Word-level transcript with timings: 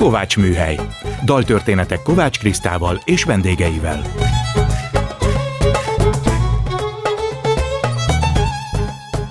Kovács 0.00 0.36
Műhely. 0.36 0.78
Daltörténetek 1.24 2.02
Kovács 2.02 2.38
Krisztával 2.38 3.00
és 3.04 3.24
vendégeivel. 3.24 4.02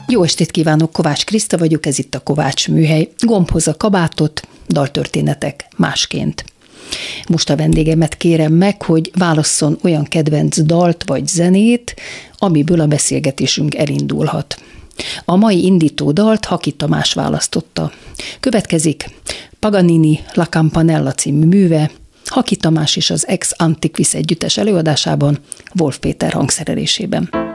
Jó 0.07 0.23
estét 0.23 0.51
kívánok, 0.51 0.91
Kovács 0.91 1.25
Kriszta 1.25 1.57
vagyok, 1.57 1.85
ez 1.85 1.99
itt 1.99 2.15
a 2.15 2.19
Kovács 2.19 2.67
Műhely. 2.67 3.09
Gombhoz 3.19 3.67
a 3.67 3.77
kabátot, 3.77 4.47
daltörténetek 4.67 5.67
másként. 5.77 6.45
Most 7.27 7.49
a 7.49 7.55
vendégemet 7.55 8.17
kérem 8.17 8.53
meg, 8.53 8.81
hogy 8.81 9.11
válasszon 9.17 9.77
olyan 9.83 10.03
kedvenc 10.03 10.61
dalt 10.61 11.03
vagy 11.07 11.27
zenét, 11.27 11.95
amiből 12.37 12.79
a 12.79 12.87
beszélgetésünk 12.87 13.75
elindulhat. 13.75 14.61
A 15.25 15.35
mai 15.35 15.65
indító 15.65 16.11
dalt 16.11 16.45
Haki 16.45 16.71
Tamás 16.71 17.13
választotta. 17.13 17.91
Következik 18.39 19.05
Paganini 19.59 20.19
La 20.33 20.45
Campanella 20.45 21.11
című 21.11 21.45
műve, 21.45 21.91
Haki 22.25 22.55
Tamás 22.55 22.95
és 22.95 23.09
az 23.09 23.27
Ex 23.27 23.51
Antiquis 23.57 24.13
együttes 24.13 24.57
előadásában, 24.57 25.39
Wolf 25.79 25.99
Péter 25.99 26.31
hangszerelésében. 26.31 27.48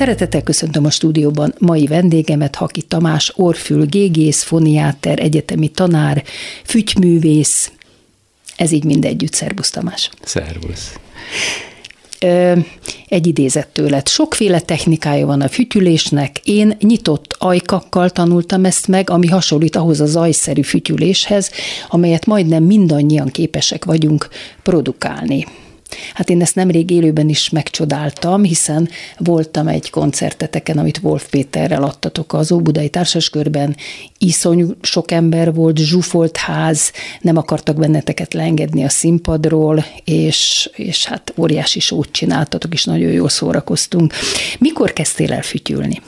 Szeretettel 0.00 0.42
köszöntöm 0.42 0.84
a 0.84 0.90
stúdióban 0.90 1.54
mai 1.58 1.86
vendégemet, 1.86 2.54
Haki 2.54 2.82
Tamás, 2.82 3.32
orfül, 3.36 3.86
gégész, 3.86 4.42
foniáter, 4.42 5.18
egyetemi 5.18 5.68
tanár, 5.68 6.24
fütyművész. 6.64 7.72
Ez 8.56 8.72
így 8.72 8.84
mindegyütt. 8.84 9.32
Szerbusz 9.32 9.70
Tamás. 9.70 10.10
Szervusz. 10.22 10.92
Egy 13.08 13.26
idézet 13.26 13.68
tőled. 13.68 14.08
Sokféle 14.08 14.60
technikája 14.60 15.26
van 15.26 15.40
a 15.40 15.48
fütyülésnek. 15.48 16.38
Én 16.44 16.76
nyitott 16.80 17.36
ajkakkal 17.38 18.10
tanultam 18.10 18.64
ezt 18.64 18.86
meg, 18.86 19.10
ami 19.10 19.26
hasonlít 19.26 19.76
ahhoz 19.76 20.00
a 20.00 20.06
zajszerű 20.06 20.62
fütyüléshez, 20.62 21.50
amelyet 21.88 22.26
majdnem 22.26 22.64
mindannyian 22.64 23.28
képesek 23.28 23.84
vagyunk 23.84 24.28
produkálni. 24.62 25.46
Hát 26.14 26.30
én 26.30 26.40
ezt 26.40 26.54
nemrég 26.54 26.90
élőben 26.90 27.28
is 27.28 27.50
megcsodáltam, 27.50 28.42
hiszen 28.42 28.88
voltam 29.18 29.68
egy 29.68 29.90
koncerteteken, 29.90 30.78
amit 30.78 31.00
Wolf 31.02 31.28
Péterrel 31.30 31.82
adtatok 31.82 32.32
az 32.32 32.52
Óbudai 32.52 32.88
Társaskörben, 32.88 33.76
iszonyú 34.18 34.70
sok 34.82 35.10
ember 35.10 35.54
volt, 35.54 35.78
zsúfolt 35.78 36.36
ház, 36.36 36.92
nem 37.20 37.36
akartak 37.36 37.76
benneteket 37.76 38.34
leengedni 38.34 38.84
a 38.84 38.88
színpadról, 38.88 39.84
és, 40.04 40.70
és 40.74 41.06
hát 41.06 41.32
óriási 41.36 41.80
sót 41.80 42.08
csináltatok, 42.12 42.72
és 42.72 42.84
nagyon 42.84 43.12
jól 43.12 43.28
szórakoztunk. 43.28 44.12
Mikor 44.58 44.92
kezdtél 44.92 45.32
el 45.32 45.42
fütyülni? 45.42 46.00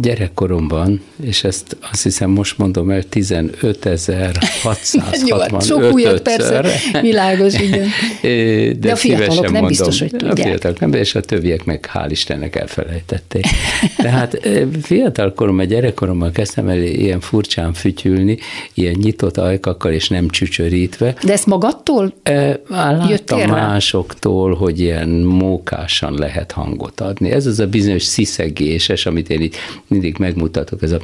Gyerekkoromban, 0.00 1.00
és 1.22 1.44
ezt 1.44 1.76
azt 1.90 2.02
hiszem 2.02 2.30
most 2.30 2.58
mondom 2.58 2.90
el, 2.90 3.02
15.665 3.12 5.66
Sok 5.66 5.92
újat 5.92 6.22
persze, 6.22 6.64
világos, 7.00 7.54
igen. 7.54 7.88
De, 8.22 8.72
De 8.78 8.92
a 8.92 8.96
fiatalok 8.96 9.42
nem 9.42 9.52
mondom, 9.52 9.68
biztos, 9.68 9.98
hogy 9.98 10.10
tudják. 10.10 10.38
A 10.38 10.42
fiatalok 10.42 10.80
nem, 10.80 10.92
és 10.92 11.14
a 11.14 11.20
többiek 11.20 11.64
meg 11.64 11.90
hál' 11.94 12.06
Istennek 12.10 12.56
elfelejtették. 12.56 13.44
Tehát 13.96 14.48
fiatal 14.82 15.32
koromban, 15.32 15.66
gyerekkoromban 15.66 16.32
kezdtem 16.32 16.68
el 16.68 16.82
ilyen 16.82 17.20
furcsán 17.20 17.72
fütyülni, 17.72 18.38
ilyen 18.74 18.96
nyitott 19.02 19.36
ajkakkal, 19.36 19.92
és 19.92 20.08
nem 20.08 20.28
csücsörítve. 20.28 21.14
De 21.24 21.32
ezt 21.32 21.46
magadtól 21.46 22.12
Láttam 22.68 23.50
másoktól, 23.50 24.54
hogy 24.54 24.80
ilyen 24.80 25.08
mókásan 25.08 26.14
lehet 26.14 26.52
hangot 26.52 27.00
adni. 27.00 27.30
Ez 27.30 27.46
az 27.46 27.60
a 27.60 27.66
bizonyos 27.66 28.02
sziszegéses, 28.02 29.06
amit 29.06 29.30
én 29.30 29.40
így 29.40 29.56
mindig 29.86 30.16
megmutatok, 30.18 30.82
ez 30.82 30.92
a 30.92 31.00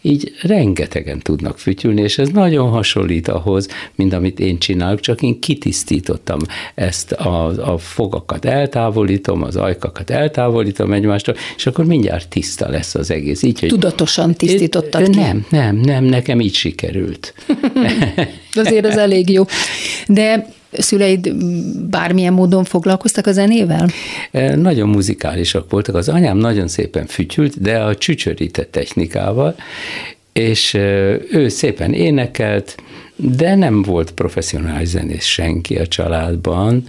így 0.00 0.32
rengetegen 0.42 1.18
tudnak 1.18 1.58
fütyülni, 1.58 2.00
és 2.00 2.18
ez 2.18 2.28
nagyon 2.28 2.70
hasonlít 2.70 3.28
ahhoz, 3.28 3.68
mint 3.94 4.12
amit 4.12 4.40
én 4.40 4.58
csinálok, 4.58 5.00
csak 5.00 5.22
én 5.22 5.40
kitisztítottam 5.40 6.38
ezt 6.74 7.12
a, 7.12 7.46
a 7.72 7.78
fogakat 7.78 8.44
eltávolítom, 8.44 9.42
az 9.42 9.56
ajkakat 9.56 10.10
eltávolítom 10.10 10.92
egymástól, 10.92 11.34
és 11.56 11.66
akkor 11.66 11.84
mindjárt 11.84 12.28
tiszta 12.28 12.68
lesz 12.68 12.94
az 12.94 13.10
egész. 13.10 13.42
Így, 13.42 13.60
hogy 13.60 13.68
Tudatosan 13.68 14.34
tisztítottad 14.34 15.08
ki? 15.08 15.18
Nem, 15.18 15.46
nem, 15.50 15.76
nem, 15.76 16.04
nekem 16.04 16.40
így 16.40 16.54
sikerült. 16.54 17.34
Azért 18.54 18.86
az 18.86 18.96
elég 18.96 19.30
jó. 19.30 19.44
De 20.06 20.46
szüleid 20.78 21.34
bármilyen 21.90 22.32
módon 22.32 22.64
foglalkoztak 22.64 23.26
a 23.26 23.32
zenével? 23.32 23.88
E, 24.30 24.56
nagyon 24.56 24.88
muzikálisak 24.88 25.70
voltak. 25.70 25.94
Az 25.94 26.08
anyám 26.08 26.36
nagyon 26.36 26.68
szépen 26.68 27.06
fütyült, 27.06 27.60
de 27.60 27.78
a 27.78 27.96
csücsörített 27.96 28.72
technikával, 28.72 29.54
és 30.32 30.74
e, 30.74 30.78
ő 31.30 31.48
szépen 31.48 31.92
énekelt, 31.92 32.76
de 33.16 33.54
nem 33.54 33.82
volt 33.82 34.10
professzionális 34.10 34.88
zenész 34.88 35.24
senki 35.24 35.76
a 35.76 35.86
családban. 35.86 36.88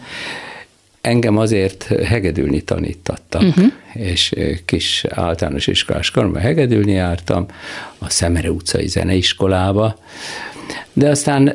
Engem 1.01 1.37
azért 1.37 1.83
hegedülni 1.83 2.61
tanítattak, 2.61 3.41
uh-huh. 3.41 3.65
és 3.93 4.31
e, 4.31 4.59
kis 4.65 5.05
általános 5.09 5.67
iskolás 5.67 6.11
koromban 6.11 6.41
hegedülni 6.41 6.91
jártam 6.91 7.45
a 7.97 8.09
Szemere 8.09 8.51
utcai 8.51 8.87
zeneiskolába, 8.87 9.99
de 10.95 11.09
aztán 11.09 11.47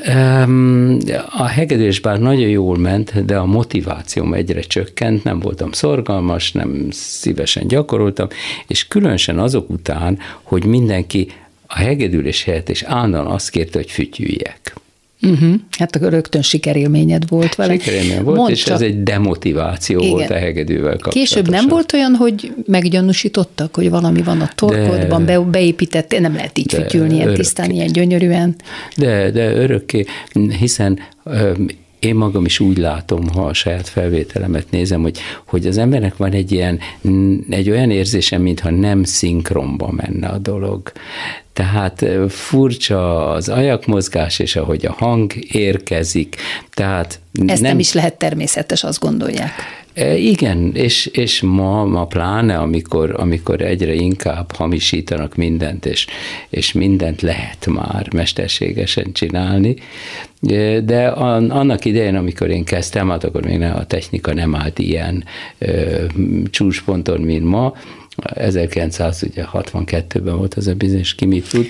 a 1.39 1.45
hegedés 1.45 2.01
bár 2.01 2.19
nagyon 2.19 2.49
jól 2.49 2.79
ment, 2.79 3.25
de 3.25 3.37
a 3.37 3.45
motivációm 3.45 4.35
egyre 4.35 4.61
csökkent, 4.61 5.25
nem 5.25 5.39
voltam 5.41 5.73
szorgalmas, 5.73 6.53
nem 6.53 6.89
szívesen 6.91 7.67
gyakoroltam, 7.67 8.29
és 8.67 8.89
különösen 8.89 9.39
azok 9.39 9.71
után, 9.71 10.19
hogy 10.43 10.65
mindenki 10.65 11.29
a 11.67 11.79
hegedülés 11.79 12.45
helyett 12.45 12.69
és 12.69 12.83
állandóan 12.83 13.27
azt 13.27 13.51
kérte, 13.51 13.79
hogy 13.79 13.91
fütyüljek. 13.91 14.75
Uh-huh. 15.23 15.55
Hát 15.79 15.97
rögtön 15.97 16.43
sikerélményed 16.43 17.29
volt 17.29 17.55
vele. 17.55 17.73
Sikerélmény 17.73 18.23
volt, 18.23 18.37
Mondd 18.37 18.51
és 18.51 18.63
csak... 18.63 18.75
ez 18.75 18.81
egy 18.81 19.03
demotiváció 19.03 20.01
Igen. 20.01 20.13
volt 20.13 20.31
a 20.31 20.35
hegedűvel 20.35 20.97
kapcsolatosan. 20.97 21.23
Később 21.23 21.49
nem 21.49 21.69
volt 21.69 21.93
olyan, 21.93 22.15
hogy 22.15 22.53
meggyanúsítottak, 22.67 23.75
hogy 23.75 23.91
valami 23.91 24.23
van 24.23 24.41
a 24.41 24.51
torkodban, 24.55 25.25
de, 25.25 25.39
beépített, 25.39 26.19
nem 26.21 26.35
lehet 26.35 26.59
így 26.59 26.73
fütyülni 26.73 27.15
ilyen 27.15 27.35
tisztán, 27.35 27.71
ilyen 27.71 27.93
gyönyörűen. 27.93 28.55
De, 28.97 29.31
de 29.31 29.53
örökké, 29.53 30.05
hiszen 30.59 30.99
én 32.01 32.15
magam 32.15 32.45
is 32.45 32.61
úgy 32.61 32.79
látom, 32.79 33.29
ha 33.29 33.47
a 33.47 33.55
saját 33.55 33.89
felvételemet 33.89 34.71
nézem, 34.71 35.03
hogy, 35.03 35.19
hogy 35.47 35.67
az 35.67 35.79
embernek 35.79 36.17
van 36.17 36.33
egy 36.33 36.53
ilyen, 36.53 36.79
egy 37.51 37.71
olyan 37.71 37.91
érzése, 37.91 38.39
mintha 38.39 38.71
nem 38.71 39.05
szinkronba 39.05 39.91
menne 39.91 40.29
a 40.29 40.39
dolog. 40.39 40.93
Tehát 41.53 42.05
furcsa 42.29 43.31
az 43.31 43.49
ajakmozgás, 43.49 44.39
és 44.39 44.57
ahogy 44.57 44.87
a 44.87 44.93
hang 44.93 45.33
érkezik. 45.53 46.37
Tehát 46.75 47.21
Ez 47.47 47.61
nem, 47.61 47.71
nem 47.71 47.79
is 47.79 47.93
lehet 47.93 48.19
természetes, 48.19 48.85
azt 48.85 49.01
gondolják. 49.01 49.51
E, 49.93 50.17
igen, 50.17 50.71
és, 50.75 51.07
és 51.07 51.41
ma, 51.41 51.85
ma 51.85 52.07
pláne, 52.07 52.59
amikor, 52.59 53.15
amikor 53.17 53.61
egyre 53.61 53.95
inkább 53.95 54.53
hamisítanak 54.53 55.35
mindent, 55.35 55.87
és, 55.87 56.07
és 56.49 56.73
mindent 56.73 57.23
lehet 57.23 57.67
már 57.67 58.13
mesterségesen 58.13 59.13
csinálni, 59.13 59.77
e, 60.49 60.81
de 60.81 61.07
annak 61.07 61.85
idején, 61.85 62.15
amikor 62.15 62.49
én 62.49 62.65
kezdtem, 62.65 63.09
hát 63.09 63.25
akkor 63.25 63.45
még 63.45 63.63
a 63.63 63.87
technika 63.87 64.35
nem 64.35 64.55
állt 64.55 64.79
ilyen 64.79 65.25
ö, 65.59 66.05
csúcsponton, 66.51 67.21
mint 67.21 67.45
ma, 67.45 67.75
1962-ben 68.17 70.37
volt 70.37 70.55
az 70.55 70.67
a 70.67 70.75
bizonyos 70.75 71.15
ki 71.15 71.27
mit 71.27 71.51
tud, 71.51 71.67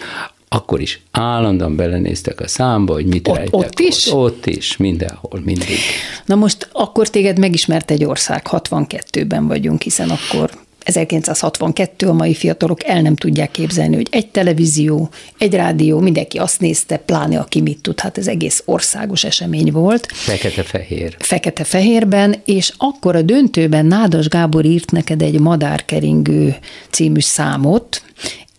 akkor 0.56 0.80
is 0.80 1.00
állandóan 1.10 1.76
belenéztek 1.76 2.40
a 2.40 2.48
számba, 2.48 2.92
hogy 2.92 3.06
mit 3.06 3.28
ott, 3.28 3.36
rejtek. 3.36 3.54
Ott 3.54 3.78
is? 3.78 4.06
Ott, 4.06 4.14
ott 4.14 4.46
is, 4.46 4.76
mindenhol, 4.76 5.40
mindig. 5.44 5.78
Na 6.24 6.34
most 6.34 6.68
akkor 6.72 7.08
téged 7.08 7.38
megismert 7.38 7.90
egy 7.90 8.04
ország, 8.04 8.46
62-ben 8.50 9.46
vagyunk, 9.46 9.82
hiszen 9.82 10.10
akkor 10.10 10.50
1962 10.84 12.08
a 12.08 12.12
mai 12.12 12.34
fiatalok 12.34 12.84
el 12.84 13.02
nem 13.02 13.16
tudják 13.16 13.50
képzelni, 13.50 13.94
hogy 13.94 14.08
egy 14.10 14.28
televízió, 14.28 15.10
egy 15.38 15.54
rádió, 15.54 15.98
mindenki 15.98 16.38
azt 16.38 16.60
nézte, 16.60 16.96
pláne 16.96 17.38
aki 17.38 17.60
mit 17.60 17.82
tud, 17.82 18.00
hát 18.00 18.18
ez 18.18 18.26
egész 18.26 18.62
országos 18.64 19.24
esemény 19.24 19.72
volt. 19.72 20.06
Fekete-fehér. 20.12 21.16
Fekete-fehérben, 21.18 22.34
és 22.44 22.72
akkor 22.76 23.16
a 23.16 23.22
döntőben 23.22 23.86
Nádas 23.86 24.28
Gábor 24.28 24.64
írt 24.64 24.90
neked 24.90 25.22
egy 25.22 25.40
Madárkeringő 25.40 26.56
című 26.90 27.20
számot, 27.20 28.02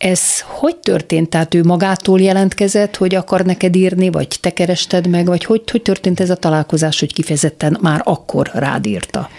ez 0.01 0.39
hogy 0.41 0.75
történt? 0.75 1.29
Tehát 1.29 1.53
ő 1.53 1.63
magától 1.63 2.21
jelentkezett, 2.21 2.97
hogy 2.97 3.15
akar 3.15 3.45
neked 3.45 3.75
írni, 3.75 4.09
vagy 4.09 4.27
te 4.41 4.49
kerested 4.53 5.07
meg, 5.07 5.25
vagy 5.25 5.43
hogy, 5.43 5.61
hogy 5.71 5.81
történt 5.81 6.19
ez 6.19 6.29
a 6.29 6.35
találkozás, 6.35 6.99
hogy 6.99 7.13
kifejezetten 7.13 7.77
már 7.81 8.01
akkor 8.03 8.49
rád 8.53 8.85
írta? 8.85 9.29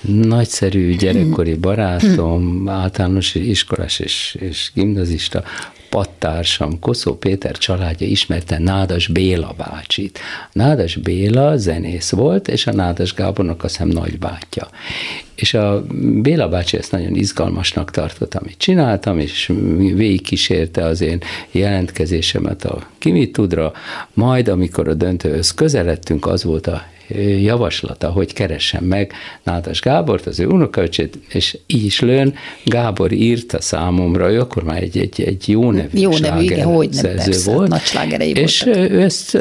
Nagyszerű 0.00 0.96
gyerekkori 0.96 1.54
barátom, 1.54 2.68
általános 2.68 3.34
iskolás 3.34 3.98
és, 3.98 4.36
és 4.40 4.70
gimnazista, 4.74 5.42
pattársam, 5.88 6.78
Koszó 6.80 7.16
Péter 7.16 7.58
családja 7.58 8.06
ismerte 8.06 8.58
Nádas 8.58 9.06
Béla 9.06 9.54
bácsit. 9.56 10.18
Nádas 10.52 10.96
Béla 10.96 11.56
zenész 11.56 12.10
volt, 12.10 12.48
és 12.48 12.66
a 12.66 12.72
Nádas 12.72 13.14
Gábornak 13.14 13.64
azt 13.64 13.76
hiszem 13.76 13.92
nagybátyja. 13.92 14.68
És 15.34 15.54
a 15.54 15.84
Béla 16.22 16.48
bácsi 16.48 16.76
ezt 16.76 16.92
nagyon 16.92 17.14
izgalmasnak 17.14 17.90
tartott, 17.90 18.34
amit 18.34 18.58
csináltam, 18.58 19.18
és 19.18 19.52
végigkísérte 19.76 20.84
az 20.84 21.00
én 21.00 21.22
jelentkezésemet 21.50 22.64
a 22.64 22.86
Kimitudra, 22.98 23.72
majd 24.14 24.48
amikor 24.48 24.88
a 24.88 24.94
döntőhöz 24.94 25.54
közeledtünk, 25.54 26.26
az 26.26 26.44
volt 26.44 26.66
a 26.66 26.82
javaslata, 27.40 28.10
hogy 28.10 28.32
keressen 28.32 28.82
meg 28.82 29.12
Nádas 29.42 29.80
Gábort, 29.80 30.26
az 30.26 30.40
ő 30.40 30.46
unokaöcsét, 30.46 31.18
és 31.28 31.58
így 31.66 31.84
is 31.84 32.00
lőn, 32.00 32.34
Gábor 32.64 33.12
írta 33.12 33.60
számomra, 33.60 34.30
ő 34.30 34.40
akkor 34.40 34.62
már 34.62 34.82
egy, 34.82 34.98
egy, 34.98 35.22
egy 35.22 35.48
jó 35.48 35.70
nevű 35.70 35.98
Jó 35.98 36.18
nevű, 36.18 36.42
igen, 36.42 36.66
hogy 36.66 36.88
nem, 36.90 37.02
persze, 37.02 37.52
volt, 37.52 37.68
nagy 37.68 38.36
és 38.36 38.62
voltak. 38.62 38.90
ő 38.90 39.02
ezt 39.02 39.38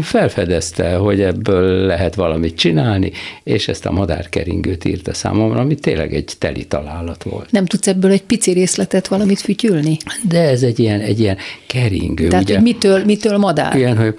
felfedezte, 0.00 0.94
hogy 0.94 1.20
ebből 1.20 1.86
lehet 1.86 2.14
valamit 2.14 2.56
csinálni, 2.56 3.12
és 3.42 3.68
ezt 3.68 3.86
a 3.86 3.92
madárkeringőt 3.92 4.84
írta 4.84 5.14
számomra, 5.14 5.60
ami 5.60 5.74
tényleg 5.74 6.14
egy 6.14 6.32
teli 6.38 6.64
találat 6.64 7.22
volt. 7.22 7.50
Nem 7.50 7.66
tudsz 7.66 7.86
ebből 7.86 8.10
egy 8.10 8.22
pici 8.22 8.52
részletet 8.52 9.08
valamit 9.08 9.40
fütyülni? 9.40 9.96
De 10.28 10.40
ez 10.40 10.62
egy 10.62 10.78
ilyen, 10.78 11.00
egy 11.00 11.20
ilyen 11.20 11.36
keringő. 11.66 12.28
Tehát, 12.28 12.44
ugye, 12.44 12.54
hogy 12.54 12.62
mitől, 12.62 13.04
mitől 13.04 13.38
madár? 13.38 13.76
Ilyen, 13.76 13.96
hogy 13.96 14.14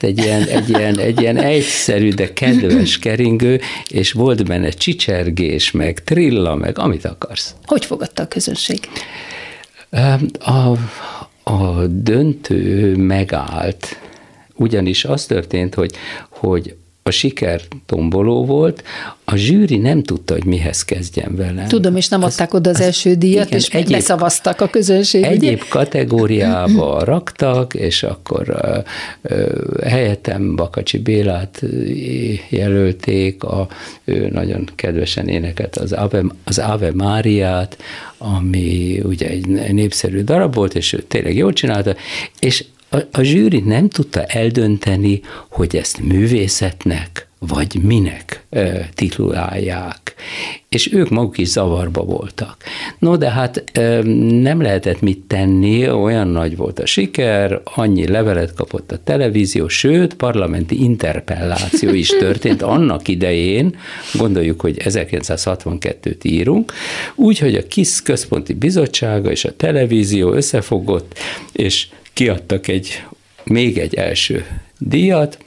Tehát 0.00 0.18
egy 0.18 0.24
ilyen, 0.24 0.42
egy, 0.42 0.68
ilyen, 0.68 0.98
egy 0.98 1.20
ilyen 1.20 1.36
egyszerű, 1.36 2.08
de 2.08 2.32
kedves 2.32 2.98
keringő, 2.98 3.60
és 3.88 4.12
volt 4.12 4.44
benne 4.44 4.68
csicsergés, 4.68 5.70
meg 5.70 6.04
trilla, 6.04 6.54
meg 6.54 6.78
amit 6.78 7.04
akarsz. 7.04 7.54
Hogy 7.64 7.84
fogadta 7.84 8.22
a 8.22 8.28
közönség? 8.28 8.78
A, 10.38 10.76
a 11.50 11.86
döntő 11.86 12.96
megállt, 12.96 13.98
ugyanis 14.54 15.04
az 15.04 15.26
történt, 15.26 15.74
hogy, 15.74 15.92
hogy 16.28 16.74
a 17.10 17.12
siker 17.12 17.60
tomboló 17.86 18.44
volt, 18.44 18.82
a 19.24 19.36
zsűri 19.36 19.76
nem 19.76 20.02
tudta, 20.02 20.34
hogy 20.34 20.44
mihez 20.44 20.84
kezdjen 20.84 21.36
vele. 21.36 21.66
Tudom, 21.66 21.96
és 21.96 22.08
nem 22.08 22.22
adták 22.22 22.54
oda 22.54 22.70
az, 22.70 22.76
az 22.76 22.82
első 22.82 23.14
díjat, 23.14 23.46
igen, 23.46 23.58
és 23.58 23.68
egyéb, 23.68 23.90
leszavaztak 23.90 24.60
a 24.60 24.66
közönség. 24.66 25.22
Egyéb 25.22 25.58
ugye? 25.58 25.68
kategóriába 25.68 27.04
raktak, 27.12 27.74
és 27.74 28.02
akkor 28.02 28.48
uh, 28.48 28.84
uh, 29.38 29.82
helyettem 29.84 30.56
Bakacsi 30.56 30.98
Bélát 30.98 31.62
jelölték, 32.48 33.44
a, 33.44 33.68
ő 34.04 34.28
nagyon 34.32 34.68
kedvesen 34.74 35.28
énekelt 35.28 35.76
az 35.76 35.92
Ave, 35.92 36.22
az 36.44 36.58
Ave 36.58 36.92
Máriát, 36.92 37.78
ami 38.18 39.00
ugye 39.04 39.28
egy 39.28 39.46
népszerű 39.72 40.22
darab 40.22 40.54
volt, 40.54 40.74
és 40.74 40.92
ő 40.92 41.02
tényleg 41.08 41.36
jól 41.36 41.52
csinálta, 41.52 41.94
és 42.38 42.64
a, 42.90 42.98
a 43.12 43.22
zsűri 43.22 43.60
nem 43.60 43.88
tudta 43.88 44.24
eldönteni, 44.24 45.20
hogy 45.48 45.76
ezt 45.76 46.00
művészetnek, 46.00 47.28
vagy 47.38 47.78
minek 47.82 48.44
e, 48.50 48.88
titulálják. 48.94 50.14
És 50.68 50.92
ők 50.92 51.08
maguk 51.08 51.38
is 51.38 51.48
zavarba 51.48 52.02
voltak. 52.02 52.56
No, 52.98 53.16
de 53.16 53.30
hát 53.30 53.64
e, 53.72 54.02
nem 54.40 54.60
lehetett 54.60 55.00
mit 55.00 55.18
tenni, 55.18 55.90
olyan 55.90 56.28
nagy 56.28 56.56
volt 56.56 56.78
a 56.78 56.86
siker, 56.86 57.60
annyi 57.64 58.06
levelet 58.06 58.54
kapott 58.54 58.92
a 58.92 59.02
televízió, 59.04 59.68
sőt, 59.68 60.14
parlamenti 60.14 60.82
interpelláció 60.82 61.90
is 61.90 62.08
történt 62.08 62.62
annak 62.76 63.08
idején, 63.08 63.76
gondoljuk, 64.14 64.60
hogy 64.60 64.76
1962-t 64.84 66.24
írunk, 66.24 66.72
úgyhogy 67.14 67.54
a 67.54 67.66
KISZ 67.66 68.02
központi 68.02 68.54
bizottsága 68.54 69.30
és 69.30 69.44
a 69.44 69.56
televízió 69.56 70.32
összefogott, 70.32 71.18
és 71.52 71.86
kiadtak 72.12 72.68
egy, 72.68 73.04
még 73.44 73.78
egy 73.78 73.94
első 73.94 74.46
díjat, 74.78 75.38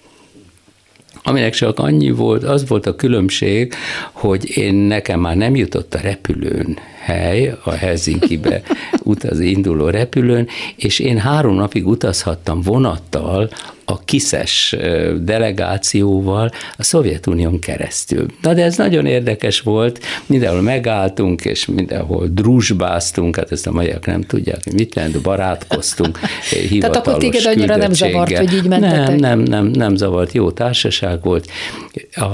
aminek 1.24 1.54
csak 1.54 1.80
annyi 1.80 2.12
volt, 2.12 2.44
az 2.44 2.68
volt 2.68 2.86
a 2.86 2.96
különbség, 2.96 3.74
hogy 4.12 4.58
én 4.58 4.74
nekem 4.74 5.20
már 5.20 5.36
nem 5.36 5.56
jutott 5.56 5.94
a 5.94 6.00
repülőn 6.00 6.78
hely, 7.00 7.56
a 7.64 7.72
Helsinki-be 7.72 8.62
utaz 9.04 9.40
induló 9.40 9.90
repülőn, 9.90 10.48
és 10.76 11.00
én 11.00 11.18
három 11.18 11.56
napig 11.56 11.88
utazhattam 11.88 12.62
vonattal 12.62 13.50
a 13.86 14.04
kiszes 14.04 14.76
delegációval 15.20 16.52
a 16.78 16.84
Szovjetunión 16.84 17.60
keresztül. 17.60 18.26
Na 18.42 18.54
de 18.54 18.64
ez 18.64 18.78
nagyon 18.78 19.06
érdekes 19.06 19.60
volt, 19.60 20.00
mindenhol 20.26 20.62
megálltunk, 20.62 21.46
és 21.46 21.66
mindenhol 21.66 22.28
drúzsbáztunk, 22.32 23.36
hát 23.36 23.52
ezt 23.52 23.68
a 23.68 23.72
magyarok 23.72 24.06
nem 24.06 24.22
tudják, 24.22 24.64
hogy 24.64 24.74
mit 24.74 24.96
jelent, 24.96 25.22
barátkoztunk, 25.22 26.20
Tehát 26.80 26.96
akkor 26.96 27.18
téged 27.18 27.46
annyira 27.46 27.76
nem 27.76 27.94
zavart, 27.94 28.38
hogy 28.38 28.54
így 28.54 28.68
mentetek? 28.68 29.08
Nem, 29.08 29.16
nem, 29.18 29.40
nem, 29.40 29.66
nem 29.66 29.96
zavart, 29.96 30.32
jó 30.32 30.52
társaság 30.52 31.24
volt. 31.24 31.48
A, 32.16 32.26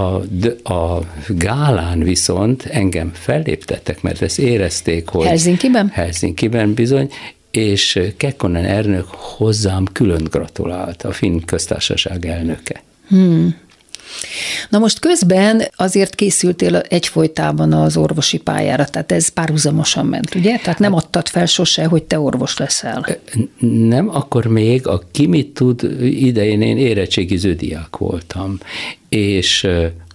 a 0.74 1.02
gálán 1.28 2.00
viszont 2.00 2.66
engem 2.66 3.12
felléptettek, 3.14 4.02
mert 4.02 4.22
ezt 4.22 4.40
érezték, 4.40 5.08
hogy... 5.10 5.26
Helsinki-ben? 5.26 5.90
Helsinki-ben 5.94 6.74
bizony, 6.74 7.10
és 7.52 8.00
Kekkonen 8.18 8.66
Ernök 8.66 9.08
hozzám 9.10 9.86
külön 9.92 10.24
gratulált, 10.24 11.04
a 11.04 11.12
Finn 11.12 11.46
köztársaság 11.46 12.26
elnöke. 12.26 12.84
Hmm. 13.08 13.56
Na 14.70 14.78
most 14.78 15.00
közben 15.00 15.64
azért 15.76 16.16
készültél 16.16 16.76
egyfolytában 16.76 17.74
az 17.74 17.98
orvosi 17.98 18.38
pályára, 18.38 18.86
tehát 18.86 19.12
ez 19.12 19.30
párhuzamosan 19.30 20.06
ment, 20.06 20.36
ugye? 20.36 20.58
Tehát 20.58 20.80
nem 20.80 20.94
adtad 20.94 21.28
fel 21.28 21.46
sose, 21.46 21.86
hogy 21.86 22.04
te 22.04 22.20
orvos 22.20 22.58
leszel. 22.58 23.06
Nem, 23.60 24.10
akkor 24.10 24.46
még 24.46 24.88
a 24.88 25.02
ki 25.12 25.28
mit 25.28 25.54
tud 25.54 25.84
idején 26.02 26.62
én 26.62 26.78
érettségiző 26.78 27.54
diák 27.54 27.98
voltam, 27.98 28.58
és 29.10 29.68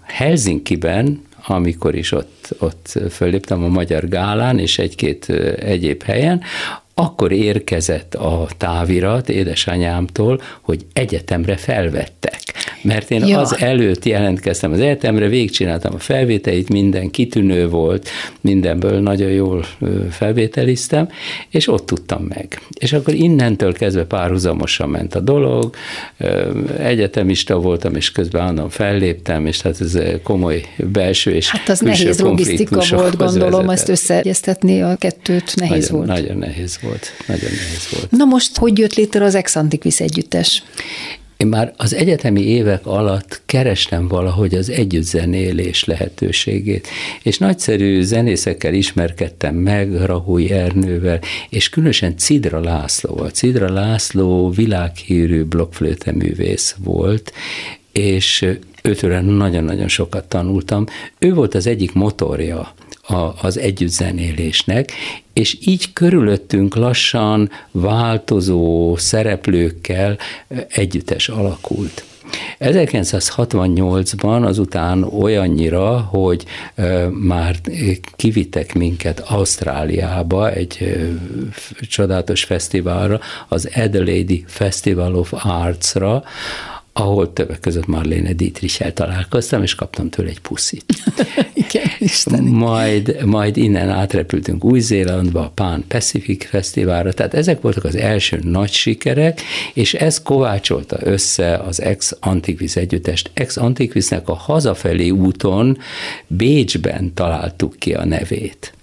Helsinki-ben 0.03 1.23
amikor 1.47 1.95
is 1.95 2.12
ott, 2.12 2.49
ott 2.59 2.99
föléptem 3.11 3.64
a 3.64 3.69
Magyar 3.69 4.09
Gálán 4.09 4.59
és 4.59 4.79
egy-két 4.79 5.29
egyéb 5.59 6.03
helyen, 6.03 6.43
akkor 6.95 7.33
érkezett 7.33 8.15
a 8.15 8.49
távirat 8.57 9.29
édesanyámtól, 9.29 10.41
hogy 10.61 10.87
egyetemre 10.93 11.57
felvettek. 11.57 12.41
Mert 12.83 13.11
én 13.11 13.27
ja. 13.27 13.39
az 13.39 13.61
előtt 13.61 14.05
jelentkeztem 14.05 14.73
az 14.73 14.81
egyetemre, 14.81 15.29
végigcsináltam 15.29 15.95
a 15.95 15.99
felvételit, 15.99 16.69
minden 16.69 17.11
kitűnő 17.11 17.69
volt, 17.69 18.09
mindenből 18.41 19.01
nagyon 19.01 19.31
jól 19.31 19.65
felvételiztem, 20.11 21.09
és 21.49 21.69
ott 21.69 21.87
tudtam 21.87 22.23
meg. 22.23 22.61
És 22.79 22.93
akkor 22.93 23.15
innentől 23.15 23.73
kezdve 23.73 24.05
párhuzamosan 24.05 24.89
ment 24.89 25.15
a 25.15 25.21
dolog, 25.21 25.75
egyetemista 26.79 27.59
voltam, 27.59 27.95
és 27.95 28.13
közben 28.13 28.47
annan 28.47 28.69
felléptem, 28.69 29.47
és 29.47 29.63
hát 29.63 29.81
ez 29.81 29.99
komoly 30.23 30.65
belső 30.77 31.31
és 31.31 31.51
Hát 31.51 31.69
az 31.69 31.81
nehéz 31.81 32.21
logisztika 32.21 32.83
volt, 32.91 33.17
gondolom, 33.17 33.51
vezetett. 33.51 33.73
ezt 33.73 33.89
összeegyeztetni 33.89 34.83
a 34.83 34.97
kettőt 34.97 35.55
nehéz 35.57 35.89
nagyon, 35.89 36.07
volt. 36.07 36.21
Nagyon 36.21 36.37
nehéz 36.37 36.79
volt, 36.85 37.12
nagyon 37.26 37.50
nehéz 37.50 37.88
volt. 37.91 38.11
Na 38.11 38.25
most, 38.25 38.57
hogy 38.57 38.79
jött 38.79 38.95
létre 38.95 39.25
az 39.25 39.35
Ex 39.35 39.57
Antiquis 39.57 40.00
együttes? 40.00 40.62
Én 41.37 41.47
már 41.47 41.73
az 41.76 41.95
egyetemi 41.95 42.41
évek 42.41 42.87
alatt 42.87 43.43
kerestem 43.47 44.09
valahogy 44.09 44.55
az 44.55 44.71
együttzenélés 44.71 45.85
lehetőségét, 45.85 46.88
és 47.23 47.38
nagyszerű 47.38 48.03
zenészekkel 48.03 48.75
ismerkedtem 48.75 49.55
meg, 49.55 50.05
Rahui 50.05 50.50
Ernővel, 50.50 51.21
és 51.49 51.69
különösen 51.69 52.17
Cidra 52.17 52.61
Lászlóval. 52.61 53.31
Cidra 53.31 53.73
László 53.73 54.50
világhírű 54.50 55.43
blokkflőteművész 55.43 56.76
volt, 56.79 57.33
és 57.93 58.47
őtől 58.83 59.21
nagyon-nagyon 59.21 59.88
sokat 59.88 60.25
tanultam. 60.29 60.87
Ő 61.19 61.35
volt 61.35 61.55
az 61.55 61.67
egyik 61.67 61.93
motorja 61.93 62.75
a, 63.07 63.33
az 63.43 63.59
együttzenélésnek, 63.59 64.93
és 65.33 65.59
így 65.67 65.93
körülöttünk 65.93 66.75
lassan 66.75 67.51
változó 67.71 68.97
szereplőkkel 68.97 70.19
együttes 70.69 71.29
alakult. 71.29 72.05
1968-ban 72.61 74.45
azután 74.45 75.03
olyannyira, 75.03 75.99
hogy 75.99 76.45
már 77.11 77.57
kivittek 78.17 78.75
minket 78.75 79.21
Ausztráliába 79.21 80.51
egy 80.51 80.97
csodálatos 81.89 82.45
fesztiválra, 82.45 83.21
az 83.49 83.71
Adelaide 83.75 84.35
Festival 84.47 85.15
of 85.15 85.33
Arts-ra, 85.45 86.23
ahol 86.97 87.33
többek 87.33 87.61
között 87.61 87.87
Marlene 87.87 88.33
Dietrichel 88.33 88.93
találkoztam, 88.93 89.63
és 89.63 89.75
kaptam 89.75 90.09
tőle 90.09 90.29
egy 90.29 90.41
puszit. 90.41 90.85
Igen, 91.69 91.87
Isteni. 91.99 92.51
Majd, 92.51 93.25
majd 93.25 93.57
innen 93.57 93.91
átrepültünk 93.91 94.65
Új-Zélandba, 94.65 95.41
a 95.41 95.53
Pan 95.55 95.85
Pacific 95.89 96.47
Fesztiválra, 96.47 97.13
tehát 97.13 97.35
ezek 97.35 97.61
voltak 97.61 97.85
az 97.85 97.97
első 97.97 98.41
nagy 98.43 98.73
sikerek, 98.73 99.41
és 99.73 99.95
ez 99.95 100.23
kovácsolta 100.23 100.97
össze 101.01 101.57
az 101.57 101.83
Ex 101.83 102.17
Antiquis 102.21 102.77
együttest. 102.77 103.31
Ex 103.35 103.57
Antiquisnek 103.57 104.29
a 104.29 104.35
hazafelé 104.35 105.09
úton 105.09 105.79
Bécsben 106.27 107.15
találtuk 107.15 107.77
ki 107.79 107.95
a 107.95 108.05
nevét. 108.05 108.75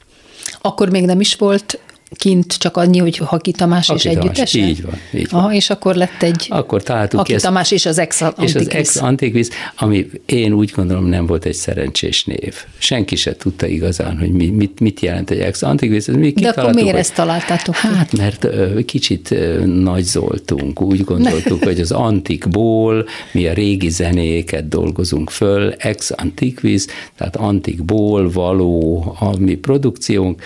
Akkor 0.62 0.90
még 0.90 1.06
nem 1.06 1.20
is 1.20 1.36
volt 1.36 1.80
kint 2.16 2.58
csak 2.58 2.78
annyi, 2.78 2.98
hogy 2.98 3.18
Haki 3.18 3.52
Tamás 3.52 3.88
Haki 3.88 4.08
és 4.10 4.16
együttes? 4.16 4.54
Így 4.54 4.82
van, 4.82 4.94
így 5.14 5.30
van. 5.30 5.42
Aha, 5.42 5.54
és 5.54 5.70
akkor 5.70 5.96
lett 5.96 6.24
egy 6.24 6.46
akkor 6.50 6.84
találtuk 6.84 7.20
Haki 7.20 7.34
ezt, 7.34 7.44
Tamás 7.44 7.72
és 7.72 7.86
az 7.86 7.98
ex 7.98 8.24
És 8.42 8.56
az 8.56 8.70
ex 8.70 8.96
Antiquis, 8.96 9.48
ami 9.78 10.10
én 10.26 10.54
úgy 10.54 10.72
gondolom 10.76 11.06
nem 11.06 11.26
volt 11.26 11.46
egy 11.46 11.54
szerencsés 11.54 12.24
név. 12.24 12.56
Senki 12.78 13.16
se 13.16 13.36
tudta 13.36 13.66
igazán, 13.66 14.18
hogy 14.18 14.32
mi, 14.32 14.48
mit, 14.48 14.80
mit 14.80 15.00
jelent 15.00 15.30
egy 15.30 15.40
ex 15.40 15.62
Antiquis. 15.62 16.06
Mi 16.06 16.32
De 16.32 16.50
akkor 16.50 16.74
miért 16.74 16.90
hogy, 16.90 17.00
ezt 17.00 17.16
találtátok? 17.16 17.76
Hát, 17.76 18.18
mert 18.18 18.48
kicsit 18.86 19.36
nagyzoltunk. 19.66 20.82
Úgy 20.82 21.04
gondoltuk, 21.04 21.64
hogy 21.64 21.80
az 21.80 21.92
antikból 21.92 23.06
mi 23.32 23.48
a 23.48 23.54
régi 23.54 23.90
zenéket 23.90 24.68
dolgozunk 24.68 25.30
föl, 25.30 25.74
ex 25.78 26.12
Antiquis, 26.16 26.86
tehát 27.18 27.36
antikból 27.36 28.32
való 28.32 29.04
a 29.20 29.38
mi 29.38 29.56
produkciónk. 29.56 30.42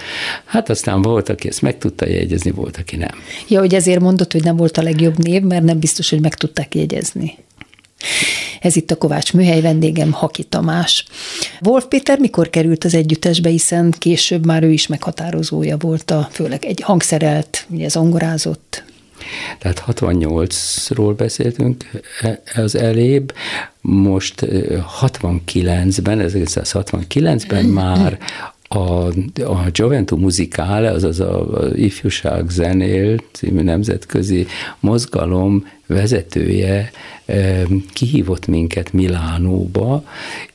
Hát 0.46 0.70
aztán 0.70 1.02
volt, 1.02 1.30
aki 1.30 1.48
ezt 1.56 1.64
meg 1.64 1.78
tudta 1.78 2.08
jegyezni, 2.08 2.52
volt, 2.52 2.78
aki 2.78 2.96
nem. 2.96 3.18
Ja, 3.48 3.60
hogy 3.60 3.74
ezért 3.74 4.00
mondott, 4.00 4.32
hogy 4.32 4.44
nem 4.44 4.56
volt 4.56 4.78
a 4.78 4.82
legjobb 4.82 5.18
név, 5.18 5.42
mert 5.42 5.64
nem 5.64 5.80
biztos, 5.80 6.10
hogy 6.10 6.22
meg 6.22 6.36
tudták 6.36 6.76
jegyezni. 6.76 7.38
Ez 8.62 8.76
itt 8.76 8.92
a 8.92 8.98
Kovács 8.98 9.34
műhely 9.34 9.62
vendégem, 9.62 10.12
Haki 10.12 10.44
Tamás. 10.44 11.06
Wolf 11.62 11.86
Péter 11.86 12.20
mikor 12.20 12.50
került 12.50 12.84
az 12.84 12.94
együttesbe, 12.94 13.50
hiszen 13.50 13.94
később 13.98 14.46
már 14.46 14.64
ő 14.64 14.72
is 14.72 14.88
meghatározója 14.88 15.78
volt, 15.78 16.12
a, 16.12 16.30
főleg 16.32 16.66
egy 16.66 16.82
hangszerelt, 16.82 17.66
ugye 17.70 17.88
zongorázott. 17.88 18.84
Tehát 19.60 19.84
68-ról 19.88 21.14
beszéltünk 21.18 21.92
e, 22.22 22.42
az 22.56 22.76
elébb, 22.76 23.34
most 23.82 24.46
69-ben, 25.02 26.30
1969-ben 26.34 27.66
már 27.84 28.18
a, 28.76 29.08
a 29.44 29.70
Gioventù 29.72 30.18
Musicale, 30.18 30.92
azaz 30.92 31.20
a, 31.20 31.62
a 31.62 31.76
Ifjúság 31.76 32.50
Zenél 32.50 33.18
című 33.32 33.62
nemzetközi 33.62 34.48
mozgalom 34.80 35.68
vezetője 35.88 36.92
kihívott 37.94 38.48
minket 38.48 38.94
Milánóba, 38.94 40.04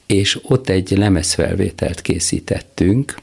és 0.07 0.39
ott 0.43 0.69
egy 0.69 0.91
lemezfelvételt 0.97 2.01
készítettünk, 2.01 3.15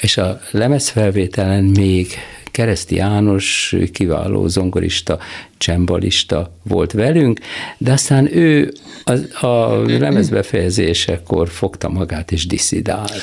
és 0.00 0.16
a 0.16 0.40
lemezfelvételen 0.50 1.64
még 1.64 2.06
Kereszti 2.54 2.94
János, 2.94 3.76
kiváló 3.92 4.46
zongorista, 4.46 5.18
csembalista 5.56 6.50
volt 6.62 6.92
velünk, 6.92 7.40
de 7.78 7.92
aztán 7.92 8.36
ő 8.36 8.72
a, 9.04 9.46
a 9.46 9.82
lemezbefejezésekor 9.86 11.48
fogta 11.48 11.88
magát 11.88 12.32
és 12.32 12.46
diszidált. 12.46 13.22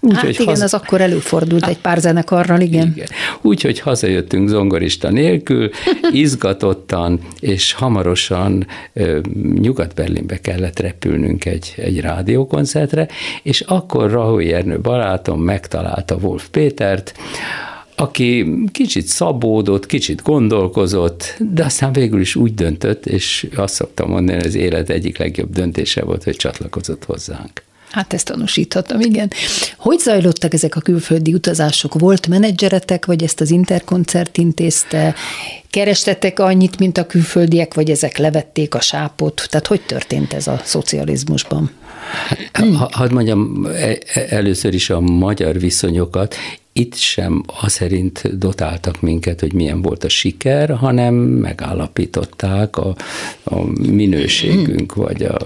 Úgy, 0.00 0.14
hát 0.14 0.28
igen, 0.28 0.46
haza... 0.46 0.64
az 0.64 0.74
akkor 0.74 1.00
előfordult 1.00 1.66
egy 1.66 1.78
pár 1.78 1.98
zenekarral, 1.98 2.60
igen. 2.60 2.92
igen. 2.94 3.06
Úgyhogy 3.40 3.80
hazajöttünk 3.80 4.48
zongorista 4.48 5.10
nélkül, 5.10 5.70
izgatottan, 6.24 7.20
és 7.40 7.72
hamarosan 7.72 8.66
Nyugat-Berlinbe 9.54 10.40
kellett 10.40 10.78
repülnünk 10.78 11.44
egy, 11.44 11.74
egy 11.76 12.00
rádiókoncertre, 12.00 13.08
és 13.42 13.60
akkor 13.60 14.10
Rahoy 14.10 14.52
Ernő 14.52 14.80
barátom 14.80 15.40
megtalálta 15.40 16.14
Wolf 16.14 16.48
Pétert, 16.50 17.14
aki 17.96 18.54
kicsit 18.72 19.06
szabódott, 19.06 19.86
kicsit 19.86 20.22
gondolkozott, 20.22 21.36
de 21.38 21.64
aztán 21.64 21.92
végül 21.92 22.20
is 22.20 22.36
úgy 22.36 22.54
döntött, 22.54 23.06
és 23.06 23.48
azt 23.56 23.74
szoktam 23.74 24.10
mondani, 24.10 24.38
hogy 24.38 24.46
az 24.46 24.54
élet 24.54 24.90
egyik 24.90 25.18
legjobb 25.18 25.50
döntése 25.50 26.04
volt, 26.04 26.24
hogy 26.24 26.36
csatlakozott 26.36 27.04
hozzánk. 27.04 27.62
Hát 27.92 28.12
ezt 28.12 28.26
tanúsíthatom, 28.26 29.00
igen. 29.00 29.30
Hogy 29.76 29.98
zajlottak 29.98 30.54
ezek 30.54 30.76
a 30.76 30.80
külföldi 30.80 31.34
utazások? 31.34 31.98
Volt 31.98 32.26
menedzseretek, 32.26 33.06
vagy 33.06 33.22
ezt 33.22 33.40
az 33.40 33.50
interkoncert 33.50 34.38
intézte? 34.38 35.14
Kerestetek 35.70 36.38
annyit, 36.38 36.78
mint 36.78 36.98
a 36.98 37.06
külföldiek, 37.06 37.74
vagy 37.74 37.90
ezek 37.90 38.18
levették 38.18 38.74
a 38.74 38.80
sápot? 38.80 39.46
Tehát 39.50 39.66
hogy 39.66 39.80
történt 39.80 40.32
ez 40.32 40.46
a 40.46 40.60
szocializmusban? 40.64 41.70
Hadd 42.90 43.12
mondjam 43.12 43.66
e, 43.66 43.98
e, 44.14 44.26
először 44.28 44.74
is 44.74 44.90
a 44.90 45.00
magyar 45.00 45.58
viszonyokat 45.58 46.34
itt 46.72 46.94
sem 46.94 47.42
az 47.60 47.72
szerint 47.72 48.38
dotáltak 48.38 49.00
minket, 49.00 49.40
hogy 49.40 49.52
milyen 49.52 49.82
volt 49.82 50.04
a 50.04 50.08
siker, 50.08 50.70
hanem 50.70 51.14
megállapították 51.14 52.76
a, 52.76 52.94
a 53.42 53.64
minőségünk, 53.90 54.94
vagy 54.94 55.22
a 55.22 55.36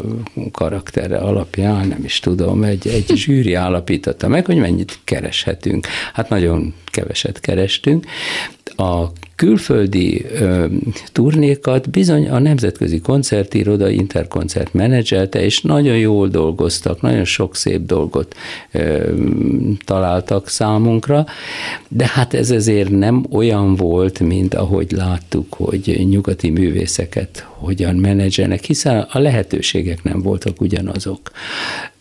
karaktere 0.52 1.18
alapján, 1.18 1.88
nem 1.88 2.04
is 2.04 2.20
tudom, 2.20 2.62
egy, 2.62 2.88
egy 2.88 3.12
zsűri 3.14 3.54
állapította 3.54 4.28
meg, 4.28 4.46
hogy 4.46 4.56
mennyit 4.56 4.98
kereshetünk. 5.04 5.86
Hát 6.12 6.28
nagyon 6.28 6.74
keveset 6.84 7.40
kerestünk, 7.40 8.06
A 8.76 9.06
külföldi 9.36 10.24
ö, 10.24 10.66
turnékat 11.12 11.90
bizony 11.90 12.28
a 12.28 12.38
Nemzetközi 12.38 13.00
Koncertiroda 13.00 13.88
Interkoncert 13.88 14.74
menedzselte, 14.74 15.42
és 15.42 15.60
nagyon 15.60 15.96
jól 15.96 16.28
dolgoztak, 16.28 17.00
nagyon 17.00 17.24
sok 17.24 17.56
szép 17.56 17.86
dolgot 17.86 18.34
ö, 18.72 19.12
találtak 19.84 20.48
számunkra, 20.48 21.26
de 21.88 22.10
hát 22.14 22.34
ez 22.34 22.50
azért 22.50 22.90
nem 22.90 23.26
olyan 23.30 23.74
volt, 23.74 24.20
mint 24.20 24.54
ahogy 24.54 24.90
láttuk, 24.90 25.54
hogy 25.54 26.06
nyugati 26.08 26.50
művészeket 26.50 27.46
hogyan 27.66 27.94
menedzselnek, 27.94 28.64
hiszen 28.64 28.98
a 29.10 29.18
lehetőségek 29.18 30.02
nem 30.02 30.22
voltak 30.22 30.60
ugyanazok. 30.60 31.30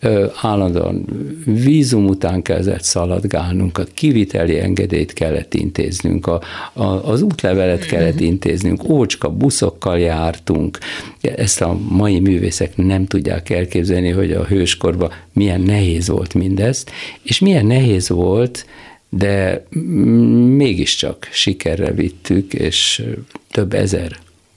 Ö, 0.00 0.26
állandóan 0.40 1.04
vízum 1.44 2.06
után 2.06 2.42
kellett 2.42 2.82
szaladgálnunk, 2.82 3.78
a 3.78 3.84
kiviteli 3.94 4.58
engedélyt 4.58 5.12
kellett 5.12 5.54
intéznünk, 5.54 6.26
a, 6.26 6.40
a, 6.72 6.84
az 6.84 7.22
útlevelet 7.22 7.86
kellett 7.86 8.20
intéznünk, 8.20 8.88
ócska 8.88 9.30
buszokkal 9.30 9.98
jártunk. 9.98 10.78
Ezt 11.20 11.60
a 11.60 11.78
mai 11.88 12.20
művészek 12.20 12.76
nem 12.76 13.06
tudják 13.06 13.50
elképzelni, 13.50 14.10
hogy 14.10 14.32
a 14.32 14.44
hőskorban 14.44 15.10
milyen 15.32 15.60
nehéz 15.60 16.08
volt 16.08 16.34
mindezt, 16.34 16.90
és 17.22 17.38
milyen 17.38 17.66
nehéz 17.66 18.08
volt, 18.08 18.66
de 19.08 19.66
mégiscsak 20.56 21.28
sikerre 21.32 21.92
vittük, 21.92 22.54
és 22.54 23.02
több 23.50 23.74
ezer 23.74 24.16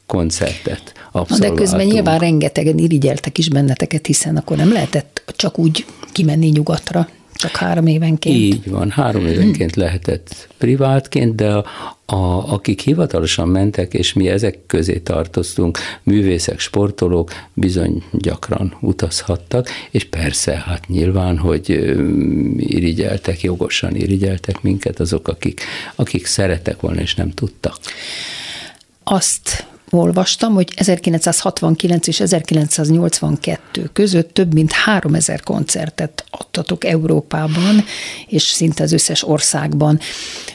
koncertet 0.10 0.94
abszolváltunk. 1.12 1.58
De 1.58 1.62
közben 1.62 1.86
nyilván 1.86 2.20
rengetegen 2.20 2.78
irigyeltek 2.78 3.38
is 3.38 3.50
benneteket, 3.50 4.06
hiszen 4.06 4.38
akkor 4.38 4.58
nem 4.58 4.72
lehetett 4.72 5.34
csak 5.36 5.58
úgy 5.58 5.86
kimenni 6.12 6.48
nyugatra. 6.48 7.08
Csak 7.34 7.56
három 7.56 7.88
évenként? 7.88 8.36
Így 8.36 8.70
van, 8.70 8.90
három 8.90 9.26
évenként 9.26 9.76
lehetett 9.76 10.48
privátként, 10.58 11.36
de 11.36 11.54
a, 11.54 11.66
a, 12.06 12.54
akik 12.54 12.82
hivatalosan 12.82 13.48
mentek, 13.48 13.94
és 13.94 14.14
mi 14.14 14.30
ezek 14.30 14.58
közé 14.68 14.98
tartoztunk, 14.98 15.78
művészek, 16.04 16.60
sportolók, 16.60 17.32
bizony 17.54 18.04
gyakran 18.12 18.78
utazhattak, 18.82 19.70
és 19.92 20.04
persze, 20.04 20.64
hát 20.66 20.88
nyilván, 20.88 21.38
hogy 21.38 21.70
irigyeltek, 22.58 23.42
jogosan 23.42 23.96
irigyeltek 23.96 24.62
minket 24.62 25.00
azok, 25.00 25.28
akik, 25.28 25.62
akik 25.96 26.26
szerettek 26.26 26.82
volna, 26.82 27.02
és 27.02 27.16
nem 27.16 27.32
tudtak. 27.32 27.78
Azt 29.04 29.68
olvastam, 29.90 30.54
hogy 30.54 30.72
1969 30.76 32.08
és 32.08 32.20
1982 32.20 33.90
között 33.94 34.34
több 34.34 34.54
mint 34.54 34.72
3000 34.72 35.42
koncertet 35.42 36.26
adtatok 36.30 36.86
Európában, 36.86 37.84
és 38.28 38.44
szinte 38.44 38.84
az 38.84 38.92
összes 38.92 39.28
országban. 39.28 40.00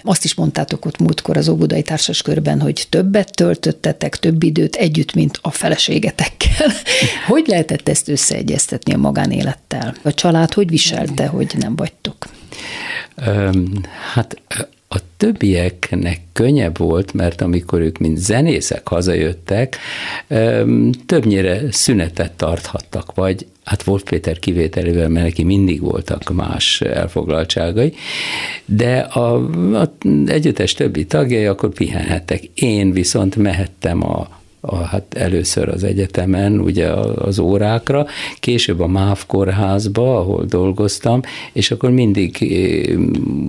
Azt 0.02 0.24
is 0.24 0.34
mondtátok 0.34 0.84
ott 0.84 0.98
múltkor 0.98 1.36
az 1.36 1.48
Óbudai 1.48 1.82
Társas 1.82 2.22
Körben, 2.22 2.60
hogy 2.60 2.86
többet 2.88 3.34
töltöttetek, 3.34 4.16
több 4.16 4.42
időt 4.42 4.76
együtt, 4.76 5.14
mint 5.14 5.38
a 5.42 5.50
feleségetekkel. 5.50 6.72
Hogy 7.26 7.44
lehetett 7.46 7.88
ezt 7.88 8.08
összeegyeztetni 8.08 8.94
a 8.94 8.98
magánélettel? 8.98 9.94
A 10.02 10.14
család 10.14 10.52
hogy 10.52 10.70
viselte, 10.70 11.26
hogy 11.26 11.54
nem 11.58 11.76
vagytok? 11.76 12.16
Hát 14.12 14.36
a 14.94 15.00
többieknek 15.16 16.20
könnyebb 16.32 16.78
volt, 16.78 17.12
mert 17.12 17.40
amikor 17.40 17.80
ők 17.80 17.98
mint 17.98 18.18
zenészek 18.18 18.88
hazajöttek, 18.88 19.76
többnyire 21.06 21.60
szünetet 21.70 22.32
tarthattak, 22.32 23.14
vagy 23.14 23.46
hát 23.64 23.82
volt 23.82 24.02
Péter 24.02 24.38
kivételével, 24.38 25.08
mert 25.08 25.24
neki 25.24 25.42
mindig 25.42 25.80
voltak 25.80 26.34
más 26.34 26.80
elfoglaltságai, 26.80 27.92
de 28.64 28.98
a, 28.98 29.34
a 29.80 29.92
együttes 30.26 30.74
többi 30.74 31.06
tagjai 31.06 31.46
akkor 31.46 31.72
pihenhettek. 31.72 32.44
Én 32.54 32.92
viszont 32.92 33.36
mehettem 33.36 34.02
a 34.02 34.42
a, 34.66 34.76
hát 34.76 35.14
először 35.14 35.68
az 35.68 35.84
egyetemen, 35.84 36.60
ugye 36.60 36.88
az 37.14 37.38
órákra, 37.38 38.06
később 38.40 38.80
a 38.80 38.86
MÁV 38.86 39.26
kórházba, 39.26 40.18
ahol 40.18 40.44
dolgoztam, 40.44 41.20
és 41.52 41.70
akkor 41.70 41.90
mindig 41.90 42.36
eh, 42.40 42.96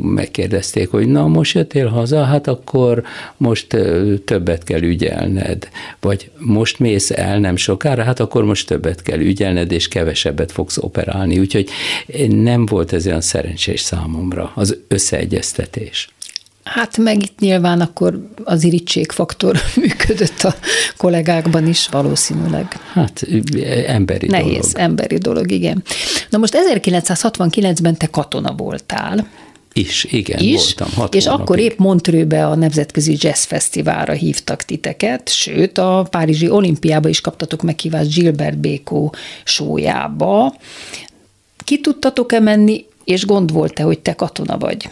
megkérdezték, 0.01 0.89
hogy 0.89 1.07
na 1.07 1.27
most 1.27 1.55
jöttél 1.55 1.87
haza, 1.87 2.23
hát 2.23 2.47
akkor 2.47 3.03
most 3.37 3.73
eh, 3.73 4.01
többet 4.25 4.63
kell 4.63 4.81
ügyelned, 4.81 5.69
vagy 5.99 6.31
most 6.37 6.79
mész 6.79 7.11
el 7.11 7.39
nem 7.39 7.55
sokára, 7.55 8.03
hát 8.03 8.19
akkor 8.19 8.43
most 8.43 8.67
többet 8.67 9.01
kell 9.01 9.19
ügyelned, 9.19 9.71
és 9.71 9.87
kevesebbet 9.87 10.51
fogsz 10.51 10.77
operálni. 10.77 11.39
Úgyhogy 11.39 11.69
nem 12.29 12.65
volt 12.65 12.93
ez 12.93 13.07
olyan 13.07 13.21
szerencsés 13.21 13.79
számomra, 13.79 14.51
az 14.55 14.77
összeegyeztetés. 14.87 16.09
Hát 16.65 16.97
meg 16.97 17.21
itt 17.23 17.39
nyilván 17.39 17.81
akkor 17.81 18.29
az 18.43 18.63
irítségfaktor 18.63 19.59
működött 19.81 20.43
a 20.43 20.55
kollégákban 20.97 21.67
is 21.67 21.87
valószínűleg. 21.87 22.79
Hát 22.93 23.25
emberi 23.87 24.27
Nehéz, 24.27 24.71
dolog. 24.71 24.89
emberi 24.89 25.17
dolog, 25.17 25.51
igen. 25.51 25.83
Na 26.29 26.37
most 26.37 26.57
1969-ben 26.73 27.97
te 27.97 28.07
katona 28.07 28.53
voltál. 28.53 29.27
Is, 29.73 30.03
igen, 30.03 30.39
is, 30.39 30.55
voltam. 30.55 30.87
Hat 30.95 31.15
és 31.15 31.23
hónapig. 31.23 31.43
akkor 31.43 31.59
épp 31.59 31.77
Montrőbe 31.77 32.47
a 32.47 32.55
Nemzetközi 32.55 33.17
Jazz 33.19 33.43
Fesztiválra 33.43 34.13
hívtak 34.13 34.63
titeket, 34.63 35.29
sőt 35.29 35.77
a 35.77 36.07
Párizsi 36.09 36.49
olimpiába 36.49 37.09
is 37.09 37.21
kaptatok 37.21 37.61
meghívást 37.61 38.13
Gilbert 38.13 38.57
Békó 38.57 39.13
sójába. 39.43 40.55
Ki 41.57 41.81
tudtatok-e 41.81 42.39
menni, 42.39 42.85
és 43.05 43.25
gond 43.25 43.51
volt-e, 43.51 43.83
hogy 43.83 43.99
te 43.99 44.13
katona 44.13 44.57
vagy? 44.57 44.89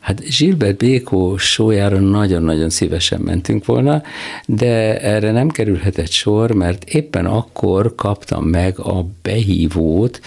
Hát 0.00 0.22
Gilbert 0.38 0.76
Békó 0.76 1.36
sójára 1.36 1.98
nagyon-nagyon 1.98 2.70
szívesen 2.70 3.20
mentünk 3.20 3.64
volna, 3.64 4.02
de 4.46 5.00
erre 5.00 5.30
nem 5.30 5.48
kerülhetett 5.48 6.10
sor, 6.10 6.50
mert 6.50 6.84
éppen 6.84 7.26
akkor 7.26 7.94
kaptam 7.94 8.44
meg 8.44 8.78
a 8.78 9.06
behívót, 9.22 10.20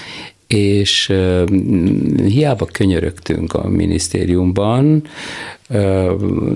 és 0.47 1.13
hiába 2.25 2.65
könyörögtünk 2.65 3.53
a 3.53 3.67
minisztériumban, 3.67 5.03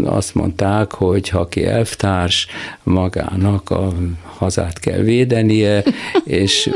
azt 0.03 0.35
mondták, 0.35 0.91
hogy 0.91 1.29
ha 1.29 1.47
ki 1.47 1.65
elvtárs, 1.65 2.47
magának 2.83 3.69
a 3.69 3.93
hazát 4.23 4.79
kell 4.79 4.99
védenie, 5.01 5.83
és 6.23 6.69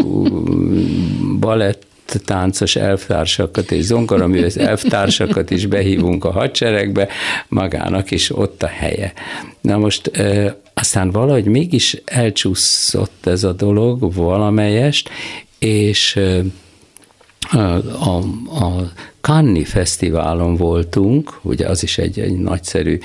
balett 1.39 1.85
táncos 2.19 2.75
elvtársakat 2.75 3.71
és 3.71 3.83
zongoraművész 3.83 4.57
elvtársakat 4.57 5.51
is 5.51 5.65
behívunk 5.65 6.25
a 6.25 6.31
hadseregbe, 6.31 7.07
magának 7.47 8.11
is 8.11 8.35
ott 8.35 8.63
a 8.63 8.67
helye. 8.67 9.13
Na 9.61 9.77
most 9.77 10.11
aztán 10.73 11.11
valahogy 11.11 11.45
mégis 11.45 12.01
elcsúszott 12.05 13.25
ez 13.25 13.43
a 13.43 13.53
dolog 13.53 14.13
valamelyest, 14.13 15.09
és 15.59 16.19
a, 17.51 17.57
a, 18.09 18.17
a 18.49 18.91
Cannes 19.23 19.69
Fesztiválon 19.69 20.55
voltunk, 20.55 21.39
ugye 21.41 21.67
az 21.67 21.83
is 21.83 21.97
egy, 21.97 22.19
egy 22.19 22.37
nagyszerű 22.37 22.97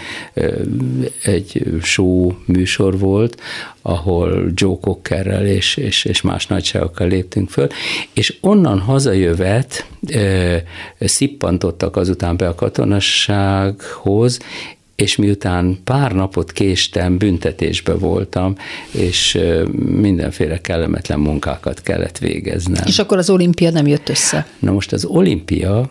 egy 1.22 1.62
show 1.82 2.32
műsor 2.44 2.98
volt, 2.98 3.40
ahol 3.82 4.50
Joe 4.54 4.76
Cockerrel 4.80 5.46
és, 5.46 5.76
és, 5.76 6.04
és 6.04 6.20
más 6.20 6.46
nagyságokkal 6.46 7.08
léptünk 7.08 7.50
föl, 7.50 7.68
és 8.12 8.36
onnan 8.40 8.78
hazajövet 8.78 9.86
e, 10.06 10.62
szippantottak 11.00 11.96
azután 11.96 12.36
be 12.36 12.48
a 12.48 12.54
katonassághoz, 12.54 14.38
és 14.96 15.16
miután 15.16 15.78
pár 15.84 16.12
napot 16.12 16.52
késtem, 16.52 17.18
büntetésbe 17.18 17.94
voltam, 17.94 18.54
és 18.90 19.38
mindenféle 20.00 20.60
kellemetlen 20.60 21.20
munkákat 21.20 21.82
kellett 21.82 22.18
végeznem. 22.18 22.84
És 22.86 22.98
akkor 22.98 23.18
az 23.18 23.30
olimpia 23.30 23.70
nem 23.70 23.86
jött 23.86 24.08
össze? 24.08 24.46
Na 24.58 24.72
most 24.72 24.92
az 24.92 25.04
olimpia 25.04 25.90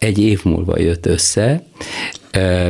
egy 0.00 0.18
év 0.18 0.44
múlva 0.44 0.78
jött 0.78 1.06
össze, 1.06 1.62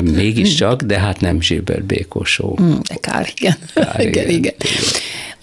mégiscsak, 0.02 0.82
de 0.82 0.98
hát 0.98 1.20
nem 1.20 1.40
Zsilber 1.40 1.84
Békosó. 1.84 2.58
Mm, 2.62 2.70
de 2.88 2.94
kár, 2.94 3.28
igen. 3.36 3.56
Kár, 3.74 4.00
igen, 4.06 4.28
igen. 4.28 4.34
igen. 4.34 4.54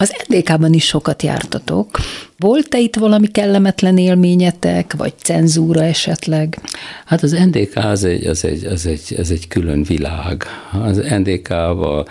Az 0.00 0.14
NDK-ban 0.28 0.72
is 0.72 0.84
sokat 0.84 1.22
jártatok. 1.22 1.98
Volt-e 2.38 2.78
itt 2.78 2.96
valami 2.96 3.26
kellemetlen 3.26 3.98
élményetek, 3.98 4.94
vagy 4.96 5.12
cenzúra 5.22 5.84
esetleg? 5.84 6.58
Hát 7.04 7.22
az 7.22 7.30
NDK 7.30 7.76
az 7.76 8.04
egy, 8.04 8.26
az 8.26 8.44
egy, 8.44 8.64
az 8.64 8.86
egy, 8.86 9.14
az 9.18 9.30
egy 9.30 9.48
külön 9.48 9.82
világ. 9.82 10.44
Az 10.82 10.96
NDK-val 10.96 12.06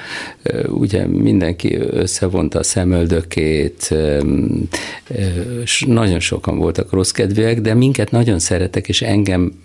ugye 0.65 1.05
mindenki 1.05 1.75
összevonta 1.75 2.59
a 2.59 2.63
szemöldökét, 2.63 3.95
nagyon 5.85 6.19
sokan 6.19 6.57
voltak 6.57 6.91
rossz 6.91 7.11
kedvűek, 7.11 7.61
de 7.61 7.73
minket 7.73 8.11
nagyon 8.11 8.39
szerettek, 8.39 8.87
és 8.87 9.01
engem 9.01 9.59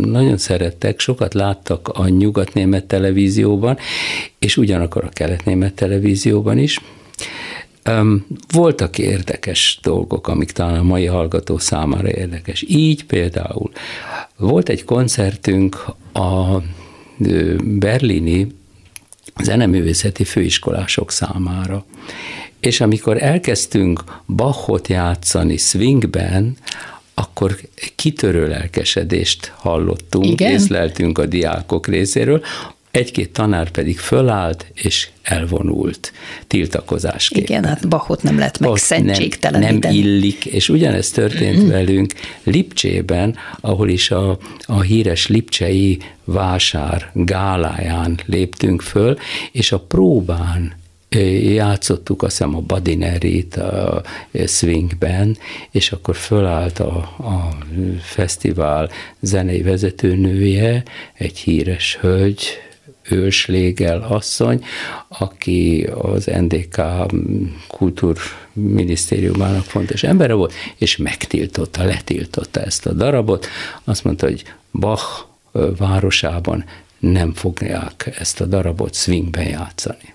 nagyon 0.00 0.36
szerettek, 0.36 1.00
sokat 1.00 1.34
láttak 1.34 1.88
a 1.88 2.08
nyugatnémet 2.08 2.84
televízióban, 2.84 3.78
és 4.38 4.56
ugyanakkor 4.56 5.04
a 5.04 5.08
keletnémet 5.08 5.74
televízióban 5.74 6.58
is, 6.58 6.80
voltak 8.52 8.98
érdekes 8.98 9.78
dolgok, 9.82 10.28
amik 10.28 10.50
talán 10.50 10.78
a 10.78 10.82
mai 10.82 11.06
hallgató 11.06 11.58
számára 11.58 12.08
érdekes. 12.08 12.64
Így 12.68 13.04
például 13.04 13.70
volt 14.36 14.68
egy 14.68 14.84
koncertünk 14.84 15.84
a 16.12 16.56
berlini 17.64 18.46
zeneművészeti 19.42 20.24
főiskolások 20.24 21.10
számára. 21.10 21.84
És 22.60 22.80
amikor 22.80 23.22
elkezdtünk 23.22 24.04
Bachot 24.26 24.88
játszani 24.88 25.56
swingben, 25.56 26.56
akkor 27.20 27.56
kitörő 27.96 28.48
lelkesedést 28.48 29.52
hallottunk, 29.56 30.24
Igen? 30.24 30.52
észleltünk 30.52 31.18
a 31.18 31.26
diákok 31.26 31.86
részéről, 31.86 32.42
egy-két 32.90 33.32
tanár 33.32 33.70
pedig 33.70 33.98
fölállt 33.98 34.66
és 34.74 35.08
elvonult 35.22 36.12
tiltakozásként. 36.46 37.48
Igen, 37.48 37.64
hát 37.64 37.88
Bachot 37.88 38.22
nem 38.22 38.38
lehet 38.38 38.58
meg 38.58 38.70
nem, 39.50 39.76
nem 39.76 39.92
illik, 39.92 40.44
és 40.44 40.68
ugyanezt 40.68 41.14
történt 41.14 41.68
velünk 41.68 42.12
Lipcsében, 42.42 43.36
ahol 43.60 43.88
is 43.88 44.10
a, 44.10 44.38
a 44.64 44.80
híres 44.80 45.26
lipcsei 45.26 45.98
vásár 46.24 47.10
gáláján 47.14 48.20
léptünk 48.26 48.82
föl, 48.82 49.16
és 49.52 49.72
a 49.72 49.78
próbán 49.78 50.79
játszottuk 51.54 52.22
azt 52.22 52.36
hiszem 52.36 52.54
a 52.56 52.60
Badinerit 52.60 53.56
a 53.56 54.02
swingben, 54.46 55.38
és 55.70 55.92
akkor 55.92 56.16
fölállt 56.16 56.78
a, 56.78 56.96
a 57.18 57.58
fesztivál 58.00 58.90
zenei 59.20 59.62
vezetőnője, 59.62 60.82
egy 61.14 61.38
híres 61.38 61.98
hölgy, 62.00 62.58
Őslégel 63.10 64.02
asszony, 64.02 64.64
aki 65.08 65.88
az 65.94 66.24
NDK 66.24 66.82
kultúrminisztériumának 67.68 69.64
fontos 69.64 70.02
embere 70.02 70.32
volt, 70.32 70.52
és 70.76 70.96
megtiltotta, 70.96 71.84
letiltotta 71.84 72.60
ezt 72.62 72.86
a 72.86 72.92
darabot. 72.92 73.46
Azt 73.84 74.04
mondta, 74.04 74.26
hogy 74.26 74.44
Bach 74.72 75.04
városában 75.78 76.64
nem 76.98 77.32
fogják 77.34 78.16
ezt 78.18 78.40
a 78.40 78.44
darabot 78.44 78.94
swingben 78.94 79.48
játszani. 79.48 80.14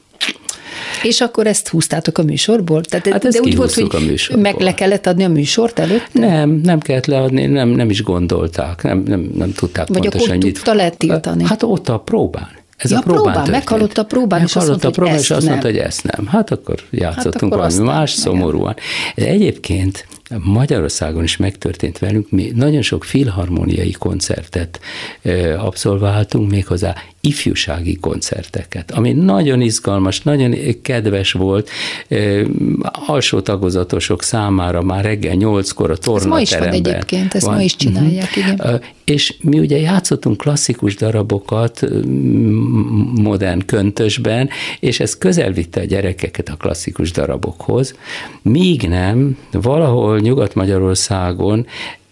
És 1.04 1.22
akkor 1.22 1.48
ezt 1.48 1.68
húztátok 1.68 2.18
a 2.18 2.24
műsorból? 2.24 2.84
Tehát, 2.84 3.08
hát 3.08 3.28
de 3.28 3.40
úgy 3.40 3.56
volt, 3.56 3.74
hogy 3.74 3.88
a 3.92 4.00
műsorból. 4.00 4.44
meg 4.44 4.60
le 4.60 4.74
kellett 4.74 5.08
adni 5.08 5.24
a 5.24 5.30
műsort 5.30 5.80
előtt? 5.80 6.08
Nem, 6.12 6.50
nem 6.64 6.80
kellett 6.80 7.06
leadni, 7.06 7.46
nem, 7.46 7.70
nem 7.70 7.90
is 7.90 8.04
gondolták, 8.04 8.84
nem, 8.84 9.04
nem, 9.08 9.30
nem 9.36 9.54
tudták 9.54 9.88
Vagy 9.88 9.98
pontosan. 9.98 10.28
Vagy 10.28 10.38
akkor 10.38 10.52
tudta 10.52 10.74
lehet 10.74 10.98
tiltani? 10.98 11.44
Hát 11.44 11.64
ott 11.64 11.90
a 11.90 12.00
próbán. 12.00 12.64
Ez 12.78 12.92
ja, 12.92 12.98
a 12.98 13.02
próbán, 13.02 13.24
próbán 13.24 13.50
meghallott 13.50 13.98
a 13.98 14.06
próbán, 14.06 14.42
és 14.42 14.56
azt 14.56 14.68
mondta, 14.68 14.88
a 14.88 14.92
próbán, 14.92 15.18
és 15.18 15.32
azt 15.32 15.48
mondta, 15.48 15.68
hogy 15.68 15.78
ezt 15.78 16.04
nem. 16.04 16.28
Hát 16.28 16.52
akkor 16.52 16.76
játszottunk 16.90 17.34
hát 17.34 17.44
akkor 17.44 17.58
valami 17.58 17.98
más, 17.98 18.12
szomorúan. 18.12 18.76
De 19.16 19.28
egyébként 19.28 20.08
Magyarországon 20.44 21.24
is 21.24 21.38
megtörtént 21.38 22.00
velünk, 22.00 22.30
mi 22.30 22.52
nagyon 22.56 22.82
sok 22.82 23.04
filharmoniai 23.04 23.92
koncertet 23.92 24.80
abszolváltunk, 25.58 26.50
méghozzá 26.50 26.96
ifjúsági 27.26 27.96
koncerteket, 27.96 28.92
ami 28.92 29.12
nagyon 29.12 29.62
izgalmas, 29.62 30.22
nagyon 30.22 30.56
kedves 30.82 31.32
volt, 31.32 31.70
alsó 33.08 33.40
tagozatosok 33.40 34.24
számára 34.24 34.82
már 34.82 35.04
reggel 35.04 35.34
nyolckor 35.34 35.92
a 35.92 35.98
tornateremben. 35.98 36.42
Ez 36.42 36.50
ma 36.52 36.66
is 36.66 36.66
van 36.66 36.92
egyébként, 36.92 37.34
ezt 37.34 37.46
van. 37.46 37.56
ma 37.56 37.62
is 37.62 37.76
csinálják, 37.76 38.30
uh-huh. 38.36 38.54
igen. 38.54 38.82
És 39.04 39.36
mi 39.42 39.60
ugye 39.60 39.80
játszottunk 39.80 40.38
klasszikus 40.38 40.96
darabokat 40.96 41.82
modern 43.22 43.66
köntösben, 43.66 44.50
és 44.80 45.00
ez 45.00 45.18
közel 45.18 45.52
vitte 45.52 45.82
a 45.82 45.84
gyerekeket 45.84 46.50
a 46.50 46.56
klasszikus 46.56 47.12
darabokhoz, 47.12 47.96
míg 48.42 48.82
nem, 48.88 49.38
valahol 49.52 50.20
Nyugat-Magyarországon 50.20 51.66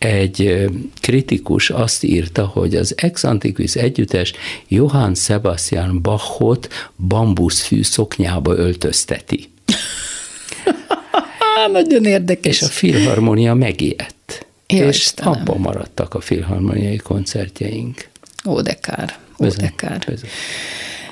egy 0.03 0.65
kritikus 1.01 1.69
azt 1.69 2.03
írta, 2.03 2.45
hogy 2.45 2.75
az 2.75 2.93
Ex 2.97 3.23
Antiquis 3.23 3.75
együttes 3.75 4.33
Johann 4.67 5.13
Sebastian 5.13 6.01
Bachot 6.01 6.91
bambuszfű 7.07 7.83
szoknyába 7.83 8.55
öltözteti. 8.55 9.49
Nagyon 11.71 12.05
érdekes. 12.05 12.61
És 12.61 12.67
a 12.67 12.71
filharmonia 12.71 13.53
megijedt. 13.53 14.45
Ja, 14.67 14.87
és 14.87 14.97
Istenem. 14.97 15.31
abban 15.31 15.59
maradtak 15.59 16.13
a 16.13 16.19
filharmoniai 16.19 16.97
koncertjeink. 16.97 18.07
Ó, 18.45 18.61
de 18.61 18.73
kár. 18.73 19.17
Ó, 19.39 19.47
de 19.47 19.73
kár. 19.75 20.03
Bizony. 20.07 20.29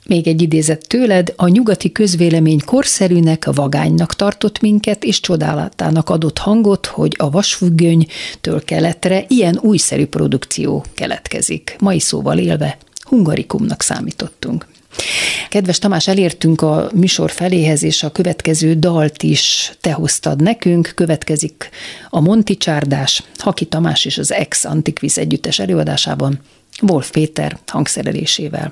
Még 0.06 0.28
egy 0.28 0.42
idézet 0.42 0.88
tőled, 0.88 1.34
a 1.36 1.48
nyugati 1.48 1.92
közvélemény 1.92 2.60
korszerűnek, 2.66 3.46
vagánynak 3.46 4.16
tartott 4.16 4.60
minket, 4.60 5.04
és 5.04 5.20
csodálatának 5.20 6.10
adott 6.10 6.38
hangot, 6.38 6.86
hogy 6.86 7.16
a 7.18 7.30
vasfüggönytől 7.30 8.64
keletre 8.66 9.26
ilyen 9.28 9.60
újszerű 9.62 10.06
produkció 10.06 10.86
keletkezik. 10.94 11.76
Mai 11.80 12.00
szóval 12.00 12.38
élve, 12.38 12.78
hungarikumnak 13.02 13.82
számítottunk. 13.82 14.68
Kedves 15.50 15.80
Tamás, 15.80 16.08
elértünk 16.08 16.62
a 16.62 16.90
műsor 16.94 17.32
feléhez, 17.32 17.84
és 17.84 18.04
a 18.04 18.12
következő 18.12 18.74
dalt 18.74 19.24
is 19.24 19.72
te 19.82 19.92
hoztad 19.92 20.42
nekünk. 20.42 20.92
Következik 20.96 21.70
a 22.10 22.20
Monti 22.20 22.58
Csárdás, 22.58 23.24
Haki 23.38 23.66
Tamás 23.66 24.06
és 24.06 24.18
az 24.18 24.32
Ex 24.32 24.66
Antiquiz 24.66 25.18
együttes 25.18 25.60
előadásában, 25.60 26.40
Wolf 26.82 27.12
Péter 27.12 27.58
hangszerelésével. 27.68 28.72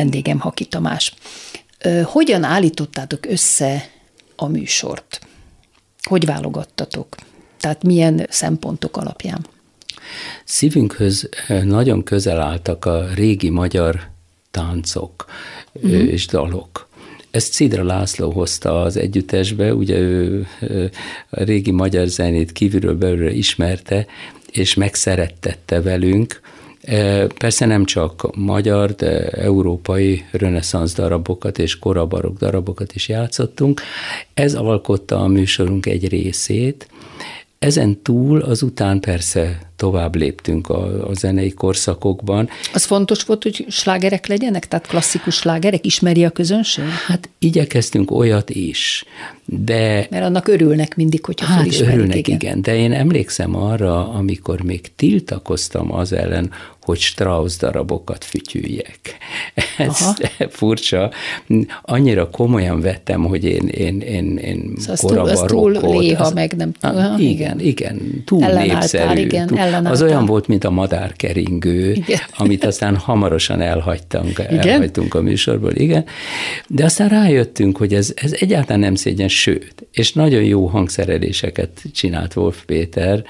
Vendégem 0.00 0.38
Haki 0.38 0.64
Tamás. 0.64 1.14
Hogyan 2.04 2.44
állítottátok 2.44 3.26
össze 3.26 3.90
a 4.36 4.46
műsort? 4.46 5.20
Hogy 6.02 6.24
válogattatok? 6.24 7.08
Tehát 7.58 7.82
milyen 7.82 8.26
szempontok 8.28 8.96
alapján? 8.96 9.46
Szívünkhöz 10.44 11.28
nagyon 11.64 12.02
közel 12.02 12.40
álltak 12.40 12.84
a 12.84 13.06
régi 13.14 13.50
magyar 13.50 14.00
táncok 14.50 15.24
uh-huh. 15.72 15.92
és 15.92 16.26
dalok. 16.26 16.88
Ezt 17.30 17.52
Cidra 17.52 17.84
László 17.84 18.30
hozta 18.30 18.82
az 18.82 18.96
együttesbe, 18.96 19.74
ugye 19.74 19.98
ő 19.98 20.46
a 21.30 21.42
régi 21.42 21.70
magyar 21.70 22.06
zenét 22.06 22.52
kívülről 22.52 22.96
belőle 22.96 23.32
ismerte, 23.32 24.06
és 24.50 24.74
megszerettette 24.74 25.80
velünk. 25.80 26.40
Persze 27.38 27.66
nem 27.66 27.84
csak 27.84 28.36
magyar, 28.36 28.90
de 28.90 29.28
európai 29.28 30.24
reneszánsz 30.32 30.94
darabokat 30.94 31.58
és 31.58 31.78
korabarok 31.78 32.38
darabokat 32.38 32.92
is 32.94 33.08
játszottunk. 33.08 33.80
Ez 34.34 34.54
alkotta 34.54 35.18
a 35.18 35.26
műsorunk 35.26 35.86
egy 35.86 36.08
részét. 36.08 36.88
Ezen 37.66 38.02
túl 38.02 38.40
azután 38.40 39.00
persze 39.00 39.58
tovább 39.76 40.14
léptünk 40.14 40.68
a, 40.68 41.08
a 41.08 41.14
zenei 41.14 41.50
korszakokban. 41.50 42.48
Az 42.72 42.84
fontos 42.84 43.22
volt, 43.22 43.42
hogy 43.42 43.66
slágerek 43.68 44.26
legyenek, 44.26 44.68
tehát 44.68 44.86
klasszikus 44.86 45.34
slágerek, 45.34 45.86
ismeri 45.86 46.24
a 46.24 46.30
közönség? 46.30 46.84
Hát 46.84 47.28
igyekeztünk 47.38 48.10
olyat 48.10 48.50
is, 48.50 49.04
de... 49.44 50.06
Mert 50.10 50.24
annak 50.24 50.48
örülnek 50.48 50.96
mindig, 50.96 51.24
hogyha 51.24 51.46
hát 51.46 51.80
örülnek, 51.80 52.16
igen. 52.16 52.34
igen. 52.34 52.62
De 52.62 52.76
én 52.76 52.92
emlékszem 52.92 53.56
arra, 53.56 54.08
amikor 54.08 54.62
még 54.62 54.94
tiltakoztam 54.96 55.92
az 55.92 56.12
ellen, 56.12 56.50
hogy 56.90 56.98
Strauss 56.98 57.56
darabokat 57.56 58.24
fütyüljek. 58.24 59.00
Ez 59.78 60.00
Aha. 60.00 60.14
furcsa. 60.48 61.10
Annyira 61.82 62.30
komolyan 62.30 62.80
vettem, 62.80 63.24
hogy 63.24 63.44
én, 63.44 63.66
én, 63.68 64.00
én, 64.00 64.36
én 64.36 64.72
szóval 64.76 64.96
koraban 64.96 65.46
túl, 65.46 65.78
túl 65.78 66.00
léha, 66.00 66.24
az, 66.24 66.32
meg 66.32 66.56
nem. 66.56 66.72
Ah, 66.80 67.22
igen, 67.22 67.60
igen, 67.60 68.22
túl 68.24 68.46
népszerű. 68.46 69.20
Igen, 69.20 69.46
túl, 69.46 69.58
az 69.84 70.02
olyan 70.02 70.26
volt, 70.26 70.46
mint 70.46 70.64
a 70.64 70.70
madárkeringő, 70.70 71.92
igen. 71.92 72.20
amit 72.36 72.64
aztán 72.64 72.96
hamarosan 72.96 73.60
elhagytunk, 73.60 74.38
elhagytunk 74.38 75.14
a 75.14 75.20
műsorból, 75.20 75.72
igen. 75.72 76.04
De 76.66 76.84
aztán 76.84 77.08
rájöttünk, 77.08 77.76
hogy 77.76 77.94
ez, 77.94 78.12
ez 78.14 78.32
egyáltalán 78.32 78.80
nem 78.80 78.94
szégyen, 78.94 79.28
sőt, 79.28 79.86
és 79.92 80.12
nagyon 80.12 80.42
jó 80.42 80.66
hangszereléseket 80.66 81.82
csinált 81.92 82.36
Wolf 82.36 82.62
Péter, 82.66 83.24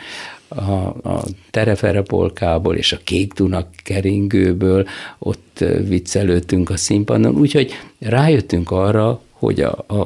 a, 0.51 0.87
a 1.09 1.25
Terefere 1.51 2.03
polkából 2.03 2.77
és 2.77 2.93
a 2.93 2.99
Kék 3.05 3.33
Duna 3.33 3.67
keringőből, 3.85 4.87
ott 5.19 5.65
viccelődtünk 5.87 6.71
a 6.71 6.77
színpadon, 6.77 7.37
úgyhogy 7.37 7.73
rájöttünk 7.99 8.71
arra, 8.71 9.21
hogy 9.31 9.61
a, 9.61 9.85
a, 9.87 9.97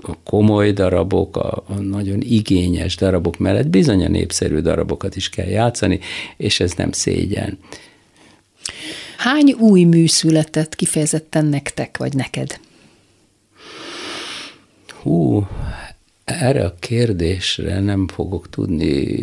a 0.00 0.16
komoly 0.24 0.72
darabok, 0.72 1.36
a, 1.36 1.62
a 1.66 1.74
nagyon 1.74 2.20
igényes 2.20 2.96
darabok 2.96 3.38
mellett 3.38 3.68
bizony 3.68 4.04
a 4.04 4.08
népszerű 4.08 4.58
darabokat 4.58 5.16
is 5.16 5.28
kell 5.28 5.46
játszani, 5.46 6.00
és 6.36 6.60
ez 6.60 6.72
nem 6.72 6.92
szégyen. 6.92 7.58
Hány 9.16 9.52
új 9.58 9.84
mű 9.84 10.06
született 10.06 10.74
kifejezetten 10.74 11.44
nektek, 11.44 11.96
vagy 11.96 12.14
neked? 12.14 12.60
Hú, 15.02 15.46
erre 16.24 16.64
a 16.64 16.74
kérdésre 16.78 17.80
nem 17.80 18.08
fogok 18.08 18.48
tudni 18.48 19.16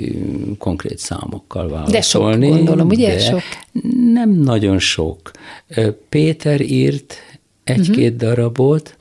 konkrét 0.57 0.97
számokkal 0.97 1.69
válaszolni. 1.69 1.91
De 1.91 2.01
sok, 2.01 2.21
gondolom, 2.55 2.87
ugye? 2.87 3.19
Sok. 3.19 3.41
Nem 4.13 4.29
nagyon 4.29 4.79
sok. 4.79 5.31
Péter 6.09 6.61
írt 6.61 7.15
egy-két 7.63 8.13
uh-huh. 8.13 8.29
darabot, 8.29 8.97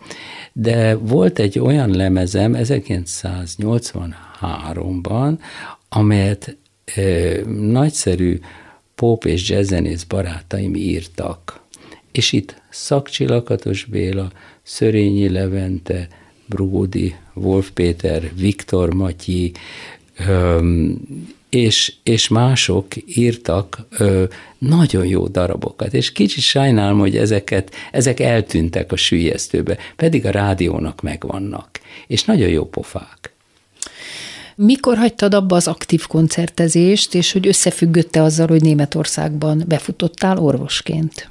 de 0.53 0.95
volt 0.95 1.39
egy 1.39 1.59
olyan 1.59 1.91
lemezem 1.91 2.55
1983-ban, 2.57 5.39
amelyet 5.89 6.57
e, 6.85 7.03
nagyszerű 7.47 8.39
pop 8.95 9.25
és 9.25 9.49
jazzzenész 9.49 10.05
barátaim 10.05 10.75
írtak. 10.75 11.61
És 12.13 12.33
itt 12.33 12.63
Szakcsilakatos 12.71 13.85
Béla, 13.85 14.31
Szörényi 14.63 15.29
Levente, 15.29 16.09
Bródi, 16.51 17.15
Wolf 17.35 17.71
Péter, 17.75 18.31
Viktor 18.35 18.95
Matyi, 18.95 19.53
és, 21.49 21.93
és 22.03 22.29
mások 22.29 22.87
írtak 23.07 23.87
ö, 23.99 24.25
nagyon 24.59 25.07
jó 25.07 25.27
darabokat, 25.27 25.95
és 25.95 26.13
kicsit 26.13 26.43
sajnálom, 26.43 26.99
hogy 26.99 27.17
ezeket, 27.17 27.75
ezek 27.93 28.21
eltűntek 28.21 28.93
a 28.93 28.97
sülyeztőbe, 28.97 29.79
pedig 29.97 30.27
a 30.27 30.31
rádiónak 30.31 31.03
megvannak, 31.03 31.81
és 32.07 32.25
nagyon 32.25 32.49
jó 32.49 32.65
pofák. 32.65 33.33
Mikor 34.55 34.97
hagytad 34.97 35.35
abba 35.35 35.57
az 35.57 35.69
aktív 35.69 36.07
koncertezést, 36.07 37.15
és 37.15 37.33
hogy 37.33 37.47
összefüggötte 37.47 38.23
azzal, 38.23 38.47
hogy 38.47 38.63
Németországban 38.63 39.65
befutottál 39.67 40.39
orvosként? 40.39 41.31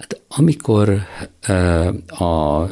Hát 0.00 0.20
amikor 0.28 1.02
a 2.08 2.64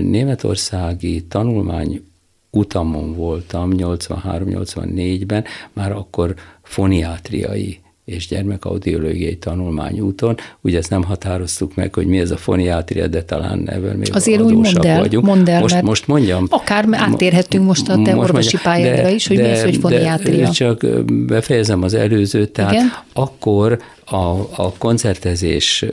németországi 0.00 1.22
tanulmány 1.22 2.04
utamon 2.50 3.14
voltam 3.14 3.70
83-84-ben, 3.76 5.44
már 5.72 5.92
akkor 5.92 6.34
foniátriai 6.62 7.78
és 8.04 8.26
gyermekaudiológiai 8.28 9.36
tanulmányúton. 9.36 10.36
Ugye 10.60 10.78
ezt 10.78 10.90
nem 10.90 11.02
határoztuk 11.02 11.74
meg, 11.74 11.94
hogy 11.94 12.06
mi 12.06 12.18
ez 12.18 12.30
a 12.30 12.36
foniátria, 12.36 13.06
de 13.06 13.22
talán 13.22 13.70
ebben 13.70 13.96
még 13.96 14.08
Azért 14.12 14.40
úgy 14.40 14.54
mondd 14.54 14.86
el, 14.86 15.00
vagyunk. 15.00 15.24
Mondd 15.24 15.50
el, 15.50 15.60
most, 15.60 15.82
most 15.82 16.06
mondjam. 16.06 16.46
Akár 16.50 16.86
átérhetünk 16.90 17.66
most 17.66 17.88
a 17.88 18.02
te 18.02 18.14
most 18.14 18.28
orvosi 18.28 18.56
pályádra 18.62 19.08
is, 19.08 19.26
hogy 19.26 19.36
de, 19.36 19.42
mi 19.42 19.48
ez, 19.48 19.62
hogy 19.62 19.76
foniátria. 19.76 20.44
De 20.44 20.50
csak 20.50 20.86
befejezem 21.06 21.82
az 21.82 21.94
előzőt, 21.94 22.50
tehát 22.50 22.72
Igen? 22.72 22.92
akkor 23.12 23.78
a, 24.04 24.38
a 24.62 24.72
koncertezés 24.78 25.84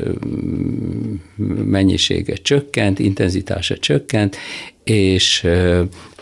mennyisége 1.65 2.33
csökkent, 2.33 2.99
intenzitása 2.99 3.77
csökkent, 3.77 4.37
és 4.83 5.47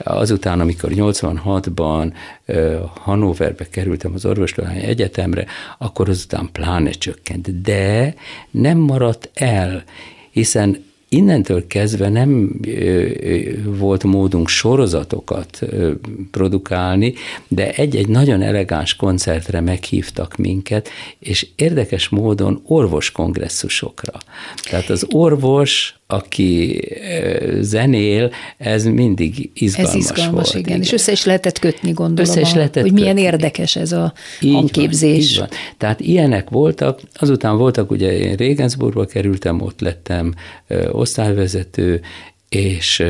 azután, 0.03 0.59
amikor 0.59 0.91
86-ban 0.93 2.13
Hannoverbe 2.93 3.69
kerültem 3.69 4.13
az 4.13 4.25
orvostudományi 4.25 4.83
egyetemre, 4.83 5.45
akkor 5.77 6.09
azután 6.09 6.49
pláne 6.51 6.89
csökkent. 6.89 7.61
De 7.61 8.15
nem 8.51 8.77
maradt 8.77 9.29
el, 9.33 9.83
hiszen 10.31 10.83
innentől 11.09 11.67
kezdve 11.67 12.09
nem 12.09 12.59
volt 13.65 14.03
módunk 14.03 14.47
sorozatokat 14.47 15.59
produkálni, 16.31 17.13
de 17.47 17.71
egy-egy 17.71 18.07
nagyon 18.07 18.41
elegáns 18.41 18.95
koncertre 18.95 19.61
meghívtak 19.61 20.35
minket, 20.35 20.89
és 21.19 21.47
érdekes 21.55 22.09
módon 22.09 22.61
orvoskongresszusokra. 22.65 24.13
Tehát 24.69 24.89
az 24.89 25.05
orvos 25.11 25.99
aki 26.11 26.81
zenél, 27.59 28.31
ez 28.57 28.85
mindig 28.85 29.49
izgalmas 29.53 29.93
Ez 29.93 29.99
izgalmas, 29.99 30.31
volt. 30.31 30.49
igen. 30.53 30.63
igen. 30.67 30.81
És 30.81 30.91
össze 30.91 31.11
is 31.11 31.25
lehetett 31.25 31.59
kötni, 31.59 31.91
gondolom, 31.91 32.31
össze 32.31 32.41
is 32.41 32.53
lehetett 32.53 32.83
hogy 32.83 32.93
milyen 32.93 33.15
kötni. 33.15 33.21
érdekes 33.21 33.75
ez 33.75 33.91
a 33.91 34.13
így 34.41 34.53
hangképzés. 34.53 35.11
Van, 35.11 35.19
így 35.21 35.37
van. 35.37 35.47
Tehát 35.77 35.99
ilyenek 35.99 36.49
voltak, 36.49 36.99
azután 37.13 37.57
voltak, 37.57 37.91
ugye 37.91 38.17
én 38.17 38.35
Regensburgba 38.35 39.05
kerültem, 39.05 39.61
ott 39.61 39.79
lettem 39.79 40.33
osztályvezető, 40.99 42.01
és 42.49 43.03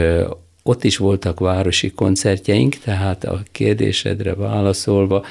ott 0.63 0.83
is 0.83 0.97
voltak 0.97 1.39
városi 1.39 1.91
koncertjeink, 1.91 2.75
tehát 2.75 3.23
a 3.23 3.41
kérdésedre 3.51 4.33
válaszolva, 4.33 5.25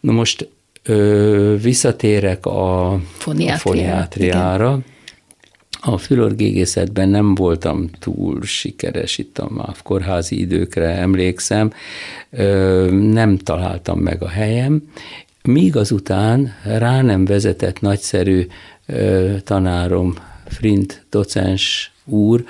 Na 0.00 0.12
most 0.12 0.48
ö, 0.82 1.56
visszatérek 1.62 2.46
a 2.46 2.98
foniátriára. 3.18 3.54
A 3.54 3.58
foniátriára. 3.58 4.78
A 5.86 5.98
fülorgégészetben 5.98 7.08
nem 7.08 7.34
voltam 7.34 7.88
túl 7.98 8.42
sikeres, 8.42 9.18
itt 9.18 9.38
a 9.38 9.48
MÁV 9.50 9.82
kórházi 9.82 10.40
időkre 10.40 10.88
emlékszem, 10.88 11.72
nem 12.90 13.36
találtam 13.36 13.98
meg 13.98 14.22
a 14.22 14.28
helyem, 14.28 14.82
míg 15.42 15.76
azután 15.76 16.54
rá 16.64 17.02
nem 17.02 17.24
vezetett 17.24 17.80
nagyszerű 17.80 18.46
tanárom, 19.44 20.14
Frint 20.46 21.04
docens 21.10 21.92
úr, 22.04 22.44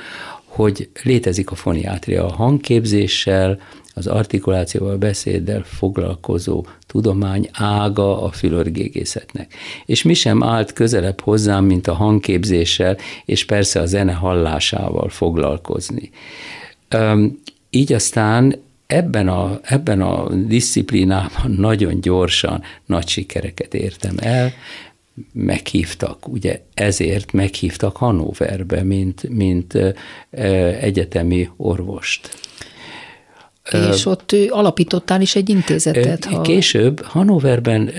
hogy 0.45 0.89
létezik 1.03 1.51
a 1.51 1.55
foniátria 1.55 2.27
a 2.27 2.33
hangképzéssel, 2.33 3.61
az 3.95 4.07
artikulációval, 4.07 4.97
beszéddel 4.97 5.63
foglalkozó 5.63 6.67
tudomány 6.87 7.49
ága 7.53 8.23
a 8.23 8.31
fülorgégészetnek. 8.31 9.55
És 9.87 10.03
mi 10.03 10.15
sem 10.15 10.43
állt 10.43 10.73
közelebb 10.73 11.21
hozzám, 11.21 11.65
mint 11.65 11.87
a 11.87 11.95
hangképzéssel, 11.95 12.97
és 13.25 13.45
persze 13.45 13.81
a 13.81 13.87
zene 13.87 14.13
hallásával 14.13 15.09
foglalkozni. 15.09 16.11
Így 17.71 17.93
aztán 17.93 18.63
ebben 18.87 19.29
a, 19.29 19.61
ebben 19.63 20.01
a 20.01 20.35
disziplinában 20.35 21.51
nagyon 21.51 22.01
gyorsan 22.01 22.63
nagy 22.87 23.09
sikereket 23.09 23.75
értem 23.75 24.15
el, 24.19 24.53
meghívtak, 25.33 26.29
ugye 26.29 26.61
ezért 26.75 27.33
meghívtak 27.33 27.97
Hannoverbe, 27.97 28.83
mint, 28.83 29.29
mint 29.29 29.79
egyetemi 30.81 31.51
orvost. 31.57 32.44
És 33.73 34.07
ott 34.07 34.37
alapítottál 34.49 35.21
is 35.21 35.37
egy 35.37 35.49
intézetet. 35.49 36.25
Ha... 36.25 36.41
Később 36.41 37.01
Hannoverben 37.01 37.91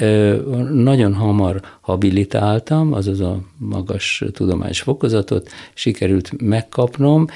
nagyon 0.74 1.14
hamar 1.14 1.62
habilitáltam, 1.82 2.94
azaz 2.94 3.20
a 3.20 3.40
magas 3.58 4.24
tudományos 4.34 4.82
fokozatot 4.82 5.50
sikerült 5.74 6.42
megkapnom, 6.42 7.28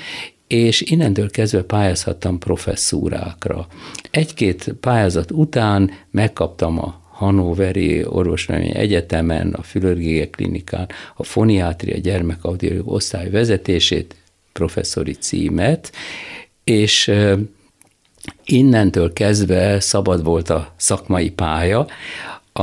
és 0.48 0.82
innentől 0.82 1.30
kezdve 1.30 1.62
pályázhattam 1.62 2.38
professzúrákra. 2.38 3.68
Egy-két 4.12 4.76
pályázat 4.80 5.32
után 5.32 5.92
megkaptam 6.12 6.80
a 6.80 7.02
Hannoveri 7.10 8.06
Orvosnői 8.06 8.76
Egyetemen, 8.76 9.54
a 9.54 9.62
Fülörgége 9.62 10.30
Klinikán, 10.30 10.88
a 11.16 11.24
foniátria 11.24 11.98
gyermekaudiológia 11.98 12.94
osztály 12.94 13.30
vezetését, 13.30 14.16
professzori 14.54 15.14
címet, 15.14 15.92
és 16.64 17.12
innentől 18.46 19.14
kezdve 19.14 19.80
szabad 19.80 20.24
volt 20.24 20.50
a 20.50 20.74
szakmai 20.78 21.30
pálya, 21.30 21.88
a, 22.52 22.62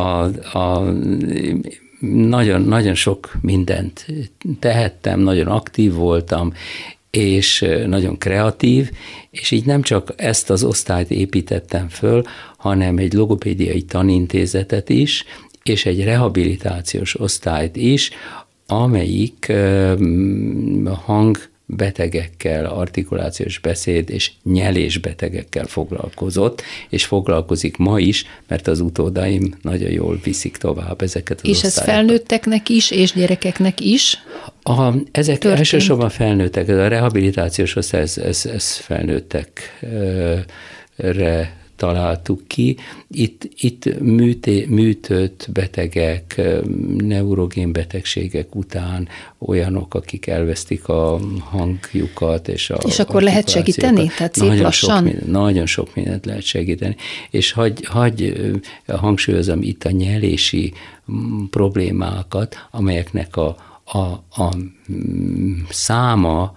a, 0.58 0.92
nagyon, 2.10 2.62
nagyon 2.62 2.94
sok 2.94 3.36
mindent 3.40 4.06
tehettem, 4.60 5.20
nagyon 5.20 5.46
aktív 5.46 5.92
voltam, 5.92 6.52
és 7.10 7.64
nagyon 7.86 8.18
kreatív, 8.18 8.90
és 9.30 9.50
így 9.50 9.64
nem 9.64 9.82
csak 9.82 10.12
ezt 10.16 10.50
az 10.50 10.64
osztályt 10.64 11.10
építettem 11.10 11.88
föl, 11.88 12.22
hanem 12.56 12.98
egy 12.98 13.12
logopédiai 13.12 13.82
tanintézetet 13.82 14.88
is, 14.88 15.24
és 15.62 15.86
egy 15.86 16.04
rehabilitációs 16.04 17.20
osztályt 17.20 17.76
is, 17.76 18.10
amelyik 18.66 19.52
hang 21.04 21.38
betegekkel, 21.66 22.66
artikulációs 22.66 23.58
beszéd 23.58 24.10
és 24.10 24.30
nyelésbetegekkel 24.42 25.66
foglalkozott, 25.66 26.62
és 26.88 27.04
foglalkozik 27.04 27.76
ma 27.76 27.98
is, 27.98 28.24
mert 28.48 28.66
az 28.66 28.80
utódaim 28.80 29.54
nagyon 29.62 29.90
jól 29.90 30.20
viszik 30.22 30.56
tovább 30.56 31.02
ezeket 31.02 31.40
az 31.40 31.48
És 31.48 31.62
ez 31.62 31.82
felnőtteknek 31.82 32.68
is, 32.68 32.90
és 32.90 33.12
gyerekeknek 33.12 33.80
is? 33.80 34.18
A, 34.62 34.92
ezek 35.10 35.38
történt? 35.38 35.58
elsősorban 35.58 36.08
felnőttek, 36.08 36.68
ez 36.68 36.78
a 36.78 36.88
rehabilitációs 36.88 37.76
osztály, 37.76 38.00
ez, 38.00 38.18
ez, 38.18 38.46
ez 38.46 38.72
felnőttekre 38.72 40.44
találtuk 41.76 42.42
ki. 42.46 42.76
Itt, 43.10 43.48
itt 43.56 44.00
műté, 44.00 44.66
műtött 44.68 45.48
betegek, 45.52 46.40
neurogén 46.96 47.72
betegségek 47.72 48.54
után 48.54 49.08
olyanok, 49.38 49.94
akik 49.94 50.26
elvesztik 50.26 50.88
a 50.88 51.20
hangjukat 51.40 52.48
és 52.48 52.70
a 52.70 52.78
És 52.86 52.98
akkor 52.98 53.22
lehet 53.22 53.48
segíteni? 53.48 54.10
Tehát 54.16 54.34
szép 54.34 54.48
nagyon 54.48 54.62
lassan? 54.62 55.08
Sok, 55.08 55.26
nagyon 55.26 55.66
sok 55.66 55.94
mindent 55.94 56.26
lehet 56.26 56.42
segíteni. 56.42 56.96
És 57.30 57.52
hagy, 57.52 57.84
hagy 57.84 58.32
hangsúlyozom 58.86 59.62
itt 59.62 59.84
a 59.84 59.90
nyelési 59.90 60.72
problémákat, 61.50 62.56
amelyeknek 62.70 63.36
a, 63.36 63.56
a, 63.84 63.98
a 64.42 64.56
száma 65.68 66.56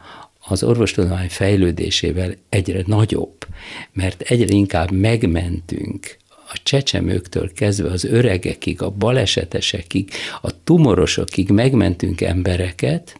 az 0.51 0.63
orvostudomány 0.63 1.29
fejlődésével 1.29 2.33
egyre 2.49 2.83
nagyobb, 2.85 3.47
mert 3.91 4.21
egyre 4.21 4.55
inkább 4.55 4.91
megmentünk 4.91 6.17
a 6.51 6.59
csecsemőktől 6.63 7.51
kezdve 7.53 7.89
az 7.89 8.03
öregekig, 8.03 8.81
a 8.81 8.89
balesetesekig, 8.89 10.09
a 10.41 10.63
tumorosokig 10.63 11.49
megmentünk 11.49 12.21
embereket, 12.21 13.19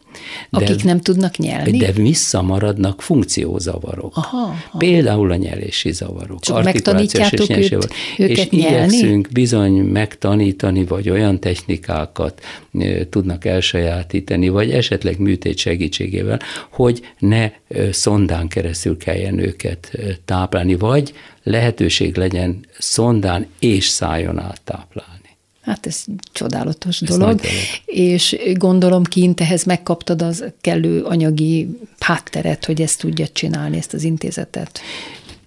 de, 0.50 0.64
Akik 0.64 0.84
nem 0.84 1.00
tudnak 1.00 1.36
nyelni? 1.36 1.78
De 1.78 1.92
visszamaradnak 1.92 3.02
funkciózavarok. 3.02 4.16
Aha, 4.16 4.36
aha. 4.36 4.78
Például 4.78 5.30
a 5.30 5.36
nyelési 5.36 5.92
zavarok. 5.92 6.40
Csak 6.40 6.64
megtanítjátok 6.64 7.48
és, 7.48 7.70
őt, 7.70 7.92
őket 8.18 8.36
és 8.36 8.48
nyelni? 8.48 8.96
igyekszünk 8.96 9.28
bizony 9.32 9.72
megtanítani, 9.72 10.84
vagy 10.84 11.10
olyan 11.10 11.40
technikákat 11.40 12.40
e, 12.78 13.08
tudnak 13.08 13.44
elsajátítani, 13.44 14.48
vagy 14.48 14.70
esetleg 14.70 15.18
műtét 15.18 15.58
segítségével, 15.58 16.40
hogy 16.70 17.00
ne 17.18 17.42
e, 17.42 17.52
szondán 17.90 18.48
keresztül 18.48 18.96
kelljen 18.96 19.38
őket 19.38 19.90
e, 19.92 19.98
táplálni, 20.24 20.76
vagy 20.76 21.12
lehetőség 21.42 22.16
legyen 22.16 22.66
szondán 22.78 23.46
és 23.58 23.86
szájon 23.86 24.38
át 24.38 24.60
táplálni. 24.64 25.18
Hát 25.60 25.86
ez 25.86 26.04
csodálatos 26.32 27.00
ez 27.00 27.16
dolog, 27.16 27.40
és 27.84 28.36
gondolom 28.54 29.02
kint 29.02 29.40
ehhez 29.40 29.64
megkaptad 29.64 30.22
az 30.22 30.44
kellő 30.60 31.02
anyagi 31.02 31.68
hátteret, 31.98 32.64
hogy 32.64 32.80
ezt 32.80 33.00
tudja 33.00 33.28
csinálni, 33.28 33.76
ezt 33.76 33.94
az 33.94 34.02
intézetet. 34.02 34.80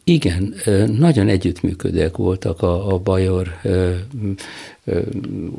Igen, 0.04 0.54
nagyon 0.98 1.28
együttműködőek 1.28 2.18
voltak 2.18 2.62
a, 2.62 2.94
a 2.94 2.98
Bajor 2.98 3.60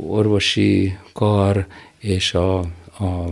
orvosi 0.06 0.96
kar 1.12 1.66
és 1.98 2.34
a, 2.34 2.64
a 2.98 3.30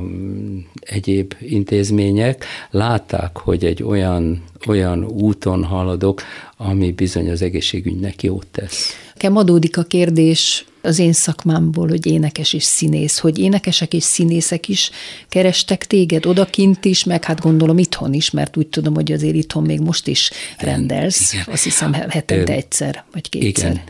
egyéb 0.81 1.35
intézmények. 1.41 2.45
Látták, 2.71 3.39
hogy 3.39 3.65
egy 3.65 3.83
olyan, 3.83 4.43
olyan 4.67 5.05
úton 5.05 5.65
haladok, 5.65 6.23
ami 6.57 6.93
bizony 6.93 7.31
az 7.31 7.43
egészségügynek 7.43 8.23
jót 8.23 8.47
tesz. 8.51 8.91
Nekem 9.15 9.37
adódik 9.37 9.77
a 9.77 9.83
kérdés 9.83 10.65
az 10.83 10.99
én 10.99 11.13
szakmámból, 11.13 11.89
hogy 11.89 12.07
énekes 12.07 12.53
és 12.53 12.63
színész, 12.63 13.19
hogy 13.19 13.39
énekesek 13.39 13.95
és 13.95 14.03
színészek 14.03 14.69
is 14.69 14.91
kerestek 15.29 15.87
téged 15.87 16.27
odakint 16.27 16.85
is, 16.85 17.05
meg 17.05 17.25
hát 17.25 17.41
gondolom 17.41 17.79
itthon 17.79 18.13
is, 18.13 18.31
mert 18.31 18.57
úgy 18.57 18.67
tudom, 18.67 18.95
hogy 18.95 19.13
azért 19.13 19.35
itthon 19.35 19.63
még 19.63 19.81
most 19.81 20.07
is 20.07 20.31
rendelsz, 20.59 21.33
igen. 21.33 21.45
azt 21.51 21.63
hiszem 21.63 21.93
hetente 21.93 22.53
egyszer 22.53 23.05
vagy 23.13 23.29
kétszer. 23.29 23.71
Igen. 23.71 23.83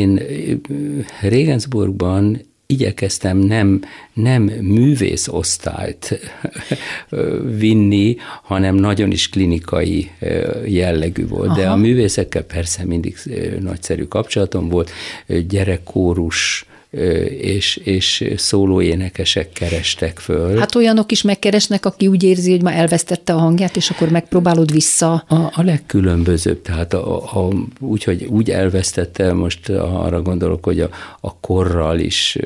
Én 0.00 0.20
Regensburgban 1.20 2.40
igyekeztem 2.72 3.38
nem, 3.38 3.80
nem 4.12 4.42
művész 4.42 5.28
osztályt 5.28 6.20
vinni, 7.56 8.16
hanem 8.42 8.74
nagyon 8.74 9.10
is 9.10 9.28
klinikai 9.28 10.10
jellegű 10.66 11.26
volt. 11.26 11.48
Aha. 11.48 11.60
De 11.60 11.68
a 11.68 11.76
művészekkel 11.76 12.42
persze 12.42 12.84
mindig 12.84 13.16
nagyszerű 13.60 14.04
kapcsolatom 14.04 14.68
volt, 14.68 14.90
gyerekkórus, 15.48 16.66
és, 17.38 17.76
és 17.76 18.24
szólóénekesek 18.36 19.52
kerestek 19.52 20.18
föl. 20.18 20.58
Hát 20.58 20.74
olyanok 20.74 21.12
is 21.12 21.22
megkeresnek, 21.22 21.86
aki 21.86 22.06
úgy 22.06 22.22
érzi, 22.22 22.50
hogy 22.50 22.62
már 22.62 22.76
elvesztette 22.76 23.32
a 23.32 23.38
hangját, 23.38 23.76
és 23.76 23.90
akkor 23.90 24.08
megpróbálod 24.08 24.72
vissza. 24.72 25.12
A, 25.12 25.34
a 25.34 25.62
legkülönbözőbb, 25.62 26.62
tehát 26.62 26.92
a, 26.92 27.22
a, 27.46 27.48
úgy, 27.80 28.04
hogy 28.04 28.24
úgy 28.24 28.50
elvesztette, 28.50 29.32
most 29.32 29.68
arra 29.68 30.22
gondolok, 30.22 30.64
hogy 30.64 30.80
a, 30.80 30.88
a 31.20 31.36
korral 31.40 31.98
is 31.98 32.38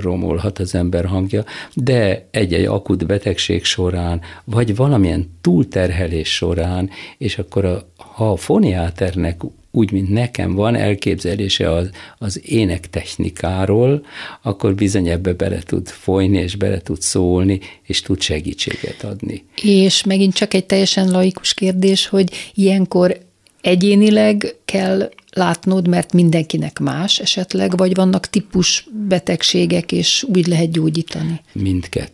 romolhat 0.00 0.58
az 0.58 0.74
ember 0.74 1.04
hangja, 1.06 1.44
de 1.74 2.28
egy-egy 2.30 2.64
akut 2.64 3.06
betegség 3.06 3.64
során, 3.64 4.20
vagy 4.44 4.76
valamilyen 4.76 5.30
túlterhelés 5.40 6.34
során, 6.34 6.90
és 7.18 7.38
akkor 7.38 7.64
a, 7.64 7.88
ha 7.96 8.30
a 8.30 8.36
foniáternek 8.36 9.40
úgy, 9.74 9.92
mint 9.92 10.08
nekem 10.08 10.54
van 10.54 10.74
elképzelése 10.74 11.72
az, 11.72 11.90
az 12.18 12.40
ének 12.44 12.90
technikáról, 12.90 14.06
akkor 14.42 14.74
bizony 14.74 15.08
ebbe 15.08 15.32
bele 15.32 15.58
tud 15.58 15.88
folyni, 15.88 16.38
és 16.38 16.56
bele 16.56 16.78
tud 16.78 17.00
szólni, 17.00 17.60
és 17.82 18.00
tud 18.00 18.20
segítséget 18.20 19.02
adni. 19.02 19.44
És 19.62 20.04
megint 20.04 20.34
csak 20.34 20.54
egy 20.54 20.66
teljesen 20.66 21.10
laikus 21.10 21.54
kérdés, 21.54 22.06
hogy 22.06 22.30
ilyenkor 22.54 23.18
egyénileg 23.60 24.56
kell 24.64 25.10
látnod, 25.30 25.88
mert 25.88 26.12
mindenkinek 26.12 26.78
más 26.78 27.18
esetleg, 27.18 27.76
vagy 27.76 27.94
vannak 27.94 28.26
típus 28.26 28.86
betegségek, 29.08 29.92
és 29.92 30.24
úgy 30.34 30.46
lehet 30.46 30.70
gyógyítani? 30.70 31.40
Mindkettő. 31.52 32.13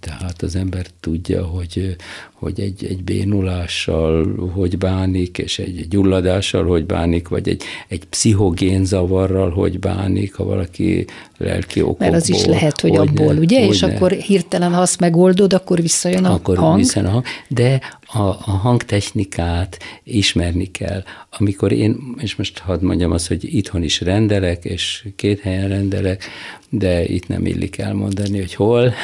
Tehát 0.00 0.42
az 0.42 0.56
ember 0.56 0.86
tudja, 1.00 1.46
hogy, 1.46 1.96
hogy 2.32 2.60
egy, 2.60 2.84
egy 2.84 3.04
bénulással 3.04 4.36
hogy 4.54 4.78
bánik, 4.78 5.38
és 5.38 5.58
egy 5.58 5.88
gyulladással 5.88 6.64
hogy 6.64 6.84
bánik, 6.84 7.28
vagy 7.28 7.48
egy, 7.48 7.62
egy 7.88 8.04
pszichogén 8.04 8.84
zavarral 8.84 9.50
hogy 9.50 9.78
bánik, 9.78 10.34
ha 10.34 10.44
valaki 10.44 11.06
lelki 11.36 11.82
okokból. 11.82 12.08
Mert 12.10 12.22
az 12.22 12.28
is 12.28 12.44
lehet, 12.44 12.80
hogy, 12.80 12.96
hogy 12.96 13.08
abból, 13.08 13.32
ne, 13.32 13.40
ugye? 13.40 13.60
Hogy 13.60 13.74
és 13.74 13.80
ne. 13.80 13.94
akkor 13.94 14.12
hirtelen, 14.12 14.72
ha 14.72 14.80
azt 14.80 15.00
megoldod, 15.00 15.52
akkor 15.52 15.80
visszajön 15.80 16.24
a 16.24 16.32
akkor 16.32 16.56
hang. 16.56 16.78
Visszajön 16.78 17.08
a 17.08 17.12
hang. 17.12 17.24
De 17.48 17.80
a, 18.12 18.22
a 18.22 18.50
hangtechnikát 18.50 19.78
ismerni 20.04 20.70
kell. 20.70 21.02
Amikor 21.30 21.72
én, 21.72 22.14
és 22.18 22.36
most 22.36 22.58
hadd 22.58 22.82
mondjam 22.82 23.12
azt, 23.12 23.28
hogy 23.28 23.54
itthon 23.54 23.82
is 23.82 24.00
rendelek, 24.00 24.64
és 24.64 25.08
két 25.16 25.40
helyen 25.40 25.68
rendelek, 25.68 26.24
de 26.68 27.04
itt 27.04 27.28
nem 27.28 27.46
illik 27.46 27.78
elmondani, 27.78 28.38
hogy 28.38 28.54
hol. 28.54 28.94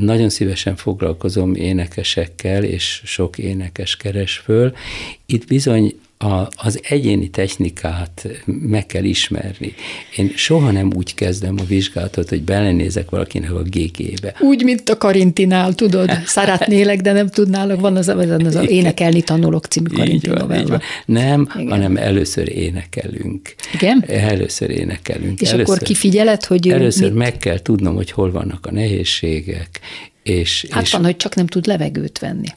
Nagyon 0.00 0.28
szívesen 0.28 0.76
foglalkozom 0.76 1.54
énekesekkel, 1.54 2.64
és 2.64 3.02
sok 3.04 3.38
énekes 3.38 3.96
keres 3.96 4.36
föl. 4.36 4.72
Itt 5.26 5.46
bizony 5.46 5.94
a, 6.18 6.48
az 6.56 6.80
egyéni 6.88 7.28
technikát 7.28 8.28
meg 8.44 8.86
kell 8.86 9.04
ismerni. 9.04 9.74
Én 10.16 10.32
soha 10.36 10.70
nem 10.70 10.90
úgy 10.96 11.14
kezdem 11.14 11.54
a 11.58 11.64
vizsgálatot, 11.64 12.28
hogy 12.28 12.42
belenézek 12.42 13.10
valakinek 13.10 13.52
a 13.52 13.62
GG-be. 13.62 14.34
Úgy, 14.40 14.64
mint 14.64 14.88
a 14.88 14.96
Karintinál, 14.96 15.74
tudod, 15.74 16.10
szeretnélek, 16.26 17.00
de 17.00 17.12
nem 17.12 17.28
tudnálok, 17.28 17.80
van 17.80 17.96
az, 17.96 18.08
az, 18.08 18.30
az, 18.30 18.54
az 18.54 18.70
Énekelni 18.70 19.22
tanulok 19.22 19.66
című 19.66 19.88
Karinti 19.88 20.28
novella. 20.28 20.80
Nem, 21.06 21.48
Igen. 21.54 21.68
hanem 21.68 21.96
először 21.96 22.48
énekelünk. 22.48 23.54
Igen? 23.74 24.04
Először 24.06 24.70
énekelünk. 24.70 25.40
És 25.40 25.50
először, 25.50 25.74
akkor 25.74 25.86
kifigyeled, 25.86 26.44
hogy... 26.44 26.68
Először 26.68 27.08
mit? 27.08 27.18
meg 27.18 27.36
kell 27.36 27.58
tudnom, 27.58 27.94
hogy 27.94 28.10
hol 28.10 28.30
vannak 28.30 28.66
a 28.66 28.72
nehézségek. 28.72 29.80
És, 30.22 30.66
hát 30.70 30.82
és 30.82 30.92
van, 30.92 31.04
hogy 31.04 31.16
csak 31.16 31.34
nem 31.34 31.46
tud 31.46 31.66
levegőt 31.66 32.18
venni. 32.18 32.48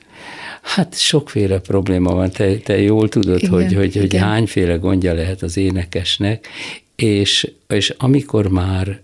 Hát 0.61 0.97
sokféle 0.97 1.59
probléma 1.59 2.13
van, 2.13 2.31
te, 2.31 2.57
te 2.57 2.81
jól 2.81 3.09
tudod, 3.09 3.37
igen, 3.37 3.51
hogy, 3.51 3.73
hogy, 3.73 3.95
hogy 3.95 4.15
hányféle 4.15 4.75
gondja 4.75 5.13
lehet 5.13 5.41
az 5.41 5.57
énekesnek, 5.57 6.47
és, 6.95 7.51
és 7.67 7.93
amikor 7.97 8.47
már 8.47 9.01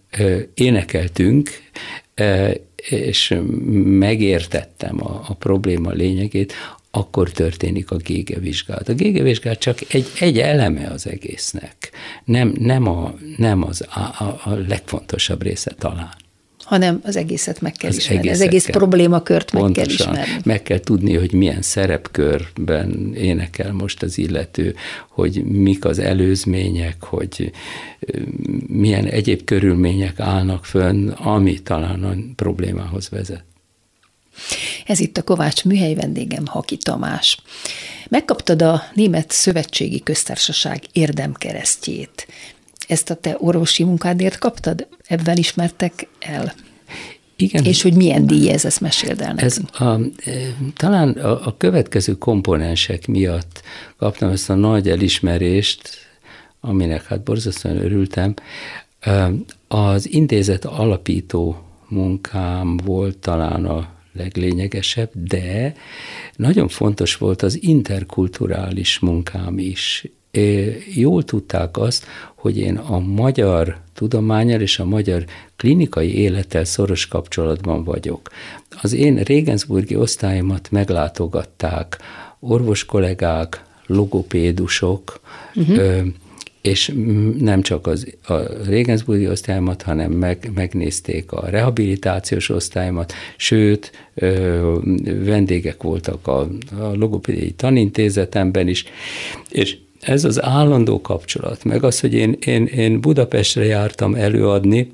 énekeltünk, 0.53 1.49
és 2.89 3.37
megértettem 3.83 5.05
a, 5.05 5.25
a 5.27 5.33
probléma 5.33 5.91
lényegét, 5.91 6.53
akkor 6.91 7.31
történik 7.31 7.91
a 7.91 7.95
gégevizsgálat. 7.95 8.89
A 8.89 8.93
gégevizsgálat 8.93 9.59
csak 9.59 9.93
egy, 9.93 10.07
egy 10.19 10.39
eleme 10.39 10.87
az 10.87 11.07
egésznek, 11.07 11.91
nem, 12.25 12.53
nem, 12.59 12.87
a, 12.87 13.15
nem 13.37 13.63
az 13.63 13.81
a, 13.81 13.99
a 14.43 14.63
legfontosabb 14.67 15.41
része 15.41 15.71
talán 15.77 16.13
hanem 16.67 16.99
az 17.03 17.15
egészet 17.15 17.61
meg 17.61 17.71
kell 17.71 17.89
az 17.89 17.95
ismerni, 17.95 18.29
az 18.29 18.41
egész 18.41 18.65
kell, 18.65 18.77
problémakört 18.77 19.51
meg 19.51 19.71
kell 19.71 19.85
ismerni. 19.85 20.41
Meg 20.43 20.63
kell 20.63 20.79
tudni, 20.79 21.15
hogy 21.15 21.33
milyen 21.33 21.61
szerepkörben 21.61 23.13
énekel 23.15 23.73
most 23.73 24.03
az 24.03 24.17
illető, 24.17 24.75
hogy 25.09 25.43
mik 25.43 25.85
az 25.85 25.99
előzmények, 25.99 27.03
hogy 27.03 27.51
milyen 28.67 29.05
egyéb 29.05 29.43
körülmények 29.43 30.19
állnak 30.19 30.65
fönn, 30.65 31.09
ami 31.09 31.59
talán 31.59 32.03
a 32.03 32.15
problémához 32.35 33.09
vezet. 33.09 33.43
Ez 34.85 34.99
itt 34.99 35.17
a 35.17 35.23
Kovács 35.23 35.65
műhely 35.65 35.93
vendégem, 35.93 36.45
Haki 36.45 36.77
Tamás. 36.77 37.37
Megkaptad 38.09 38.61
a 38.61 38.83
Német 38.93 39.31
Szövetségi 39.31 40.03
Köztársaság 40.03 40.83
érdemkeresztjét. 40.91 42.27
Ezt 42.87 43.09
a 43.09 43.15
te 43.15 43.35
orvosi 43.39 43.83
munkádért 43.83 44.37
kaptad? 44.37 44.87
Ebben 45.07 45.37
ismertek 45.37 46.07
el? 46.19 46.53
Igen. 47.35 47.63
És 47.63 47.81
hogy 47.81 47.93
milyen 47.93 48.27
díj 48.27 48.49
ez, 48.49 48.65
ezt 48.65 48.81
meséld 48.81 49.21
el 49.21 49.35
Ez 49.37 49.59
a, 49.73 49.83
e, 49.83 50.01
talán 50.75 51.09
a, 51.09 51.45
a 51.45 51.57
következő 51.57 52.17
komponensek 52.17 53.07
miatt 53.07 53.61
kaptam 53.97 54.29
ezt 54.29 54.49
a 54.49 54.55
nagy 54.55 54.89
elismerést, 54.89 55.89
aminek 56.59 57.05
hát 57.05 57.23
borzasztóan 57.23 57.77
örültem. 57.77 58.33
E, 58.99 59.31
az 59.67 60.11
intézet 60.11 60.65
alapító 60.65 61.61
munkám 61.87 62.77
volt 62.77 63.17
talán 63.17 63.65
a 63.65 63.89
leglényegesebb, 64.13 65.09
de 65.13 65.73
nagyon 66.35 66.67
fontos 66.67 67.15
volt 67.15 67.41
az 67.41 67.63
interkulturális 67.63 68.99
munkám 68.99 69.57
is 69.57 70.05
jól 70.93 71.23
tudták 71.23 71.77
azt, 71.77 72.05
hogy 72.47 72.57
én 72.57 72.77
a 72.77 72.99
magyar 72.99 73.77
tudományal 73.93 74.61
és 74.61 74.79
a 74.79 74.85
magyar 74.85 75.25
klinikai 75.55 76.17
élettel 76.17 76.63
szoros 76.63 77.07
kapcsolatban 77.07 77.83
vagyok. 77.83 78.29
Az 78.81 78.93
én 78.93 79.15
Regensburgi 79.15 79.95
osztályomat 79.95 80.71
meglátogatták 80.71 81.97
orvos 82.39 82.85
kollégák, 82.85 83.63
logopédusok, 83.85 85.19
uh-huh 85.55 86.05
és 86.67 86.93
nem 87.39 87.61
csak 87.61 87.87
az, 87.87 88.15
a 88.23 88.33
Regensburgi 88.65 89.27
osztályomat, 89.27 89.81
hanem 89.81 90.11
meg, 90.11 90.51
megnézték 90.53 91.31
a 91.31 91.49
rehabilitációs 91.49 92.49
osztályomat, 92.49 93.13
sőt, 93.37 93.91
ö, 94.13 94.77
vendégek 95.23 95.83
voltak 95.83 96.27
a, 96.27 96.39
a 96.79 96.93
logopédiai 96.93 97.51
tanintézetemben 97.51 98.67
is, 98.67 98.85
és 99.49 99.77
ez 100.07 100.23
az 100.23 100.43
állandó 100.43 101.01
kapcsolat, 101.01 101.63
meg 101.63 101.83
az, 101.83 101.99
hogy 101.99 102.13
én, 102.13 102.37
én, 102.45 102.65
én 102.65 103.01
Budapestre 103.01 103.65
jártam 103.65 104.15
előadni, 104.15 104.91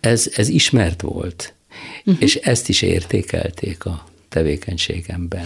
ez, 0.00 0.30
ez 0.36 0.48
ismert 0.48 1.00
volt, 1.02 1.54
uh-huh. 2.04 2.22
és 2.22 2.34
ezt 2.34 2.68
is 2.68 2.82
értékelték 2.82 3.84
a 3.84 4.04
tevékenységemben. 4.28 5.44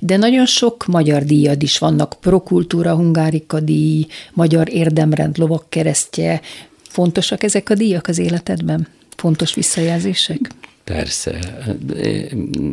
De 0.00 0.16
nagyon 0.16 0.46
sok 0.46 0.86
magyar 0.86 1.24
díjad 1.24 1.62
is 1.62 1.78
vannak, 1.78 2.16
Prokultúra 2.20 2.94
Hungárika 2.94 3.60
díj, 3.60 4.06
Magyar 4.32 4.68
Érdemrend 4.72 5.38
lovak 5.38 5.64
keresztje. 5.68 6.40
Fontosak 6.88 7.42
ezek 7.42 7.70
a 7.70 7.74
díjak 7.74 8.06
az 8.06 8.18
életedben? 8.18 8.88
Fontos 9.16 9.54
visszajelzések? 9.54 10.50
Persze. 10.84 11.62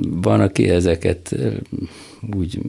Van, 0.02 0.40
aki 0.40 0.70
ezeket 0.70 1.36
úgy 2.36 2.60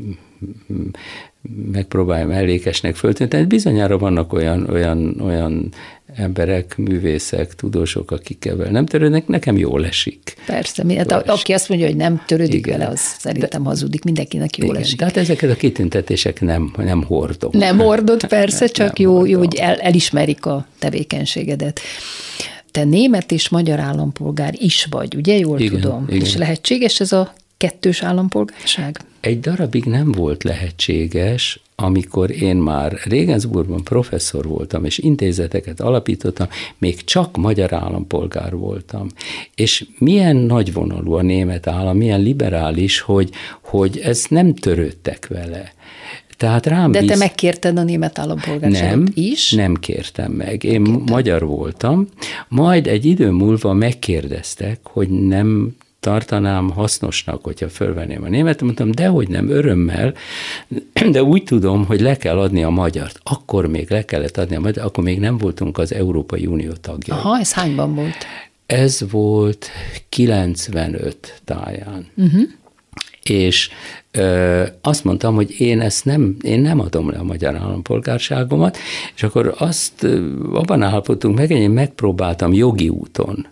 megpróbáljam 1.73 2.31
ellékesnek 2.31 2.97
föltűnni. 2.97 3.45
Bizonyára 3.45 3.99
vannak 3.99 4.33
olyan, 4.33 4.69
olyan, 4.71 5.21
olyan 5.21 5.73
emberek, 6.15 6.77
művészek, 6.77 7.55
tudósok, 7.55 8.11
akikkel 8.11 8.55
nem 8.55 8.87
törődnek, 8.87 9.27
nekem 9.27 9.57
jól 9.57 9.87
esik. 9.87 10.35
Persze, 10.47 10.85
hát 10.97 11.13
a, 11.13 11.23
aki 11.27 11.53
azt 11.53 11.69
mondja, 11.69 11.87
hogy 11.87 11.97
nem 11.97 12.23
törődik 12.27 12.67
igen. 12.67 12.79
vele, 12.79 12.91
az 12.91 13.01
szerintem 13.01 13.63
de, 13.63 13.69
hazudik, 13.69 14.05
mindenkinek 14.05 14.57
jól 14.57 14.69
igen, 14.69 14.83
esik. 14.83 14.99
Tehát 14.99 15.17
ezeket 15.17 15.51
a 15.51 15.55
kitüntetések 15.55 16.41
nem, 16.41 16.73
nem 16.77 17.03
hordom. 17.03 17.51
Nem 17.55 17.79
hordod, 17.79 18.27
persze, 18.39 18.67
csak 18.67 18.99
jó, 18.99 19.25
jó, 19.25 19.39
hogy 19.39 19.55
el, 19.55 19.77
elismerik 19.77 20.47
a 20.47 20.67
tevékenységedet. 20.79 21.81
Te 22.71 22.85
német 22.85 23.33
és 23.33 23.49
magyar 23.49 23.81
állampolgár 23.81 24.55
is 24.59 24.87
vagy, 24.91 25.15
ugye? 25.15 25.39
Jól 25.39 25.61
igen, 25.61 25.81
tudom. 25.81 26.05
Igen. 26.09 26.21
És 26.21 26.37
lehetséges 26.37 27.01
ez 27.01 27.13
a 27.13 27.35
kettős 27.59 28.03
állampolgárság? 28.03 29.01
Egy 29.21 29.41
darabig 29.41 29.85
nem 29.85 30.13
volt 30.13 30.43
lehetséges, 30.43 31.61
amikor 31.75 32.31
én 32.31 32.57
már 32.57 32.99
Regensburgban 33.05 33.85
professzor 33.85 34.47
voltam, 34.47 34.85
és 34.85 34.99
intézeteket 34.99 35.81
alapítottam, 35.81 36.49
még 36.79 37.05
csak 37.05 37.37
magyar 37.37 37.73
állampolgár 37.73 38.55
voltam. 38.55 39.07
És 39.55 39.87
milyen 39.99 40.37
nagyvonalú 40.37 41.13
a 41.13 41.23
német 41.23 41.67
állam, 41.67 41.97
milyen 41.97 42.21
liberális, 42.21 43.01
hogy, 43.01 43.31
hogy 43.63 43.99
ezt 43.99 44.31
nem 44.31 44.55
törődtek 44.55 45.27
vele. 45.27 45.73
Tehát 46.37 46.67
rám 46.67 46.93
De 46.93 46.99
te 46.99 47.07
bíz... 47.07 47.19
megkérted 47.19 47.79
a 47.79 47.83
német 47.83 48.19
állampolgárságot 48.19 49.05
nem, 49.05 49.07
is? 49.15 49.53
Nem 49.53 49.75
kértem 49.75 50.33
meg. 50.33 50.65
Én 50.65 50.85
Kértem. 50.85 51.03
magyar 51.07 51.47
voltam, 51.47 52.09
majd 52.49 52.87
egy 52.87 53.05
idő 53.05 53.31
múlva 53.31 53.73
megkérdeztek, 53.73 54.81
hogy 54.83 55.09
nem 55.09 55.77
tartanám 56.09 56.71
hasznosnak, 56.71 57.45
hogyha 57.45 57.69
fölvenném 57.69 58.23
a 58.23 58.29
német, 58.29 58.63
mondtam, 58.63 58.91
dehogy 58.91 59.29
nem, 59.29 59.49
örömmel, 59.49 60.15
de 61.11 61.23
úgy 61.23 61.45
tudom, 61.45 61.85
hogy 61.85 62.01
le 62.01 62.17
kell 62.17 62.39
adni 62.39 62.63
a 62.63 62.71
magyart. 62.71 63.21
Akkor 63.23 63.67
még 63.67 63.91
le 63.91 64.05
kellett 64.05 64.37
adni 64.37 64.57
a 64.57 64.61
magyart, 64.61 64.87
akkor 64.87 65.05
még 65.05 65.19
nem 65.19 65.39
voltunk 65.39 65.79
az 65.79 65.93
Európai 65.93 66.47
Unió 66.47 66.73
tagja. 66.73 67.15
Aha, 67.15 67.39
ez 67.39 67.53
hányban 67.53 67.95
volt? 67.95 68.17
Ez 68.67 69.11
volt 69.11 69.71
95 70.09 71.41
táján. 71.45 72.07
Uh-huh. 72.17 72.43
És 73.23 73.71
ö, 74.11 74.63
azt 74.81 75.05
mondtam, 75.05 75.35
hogy 75.35 75.61
én 75.61 75.81
ezt 75.81 76.05
nem, 76.05 76.37
én 76.41 76.61
nem 76.61 76.81
adom 76.81 77.11
le 77.11 77.19
a 77.19 77.25
magyar 77.25 77.57
állampolgárságomat, 77.57 78.79
és 79.15 79.23
akkor 79.23 79.55
azt 79.59 80.05
abban 80.53 80.83
állapodtunk 80.83 81.39
meg, 81.39 81.51
én 81.51 81.71
megpróbáltam 81.71 82.53
jogi 82.53 82.89
úton 82.89 83.47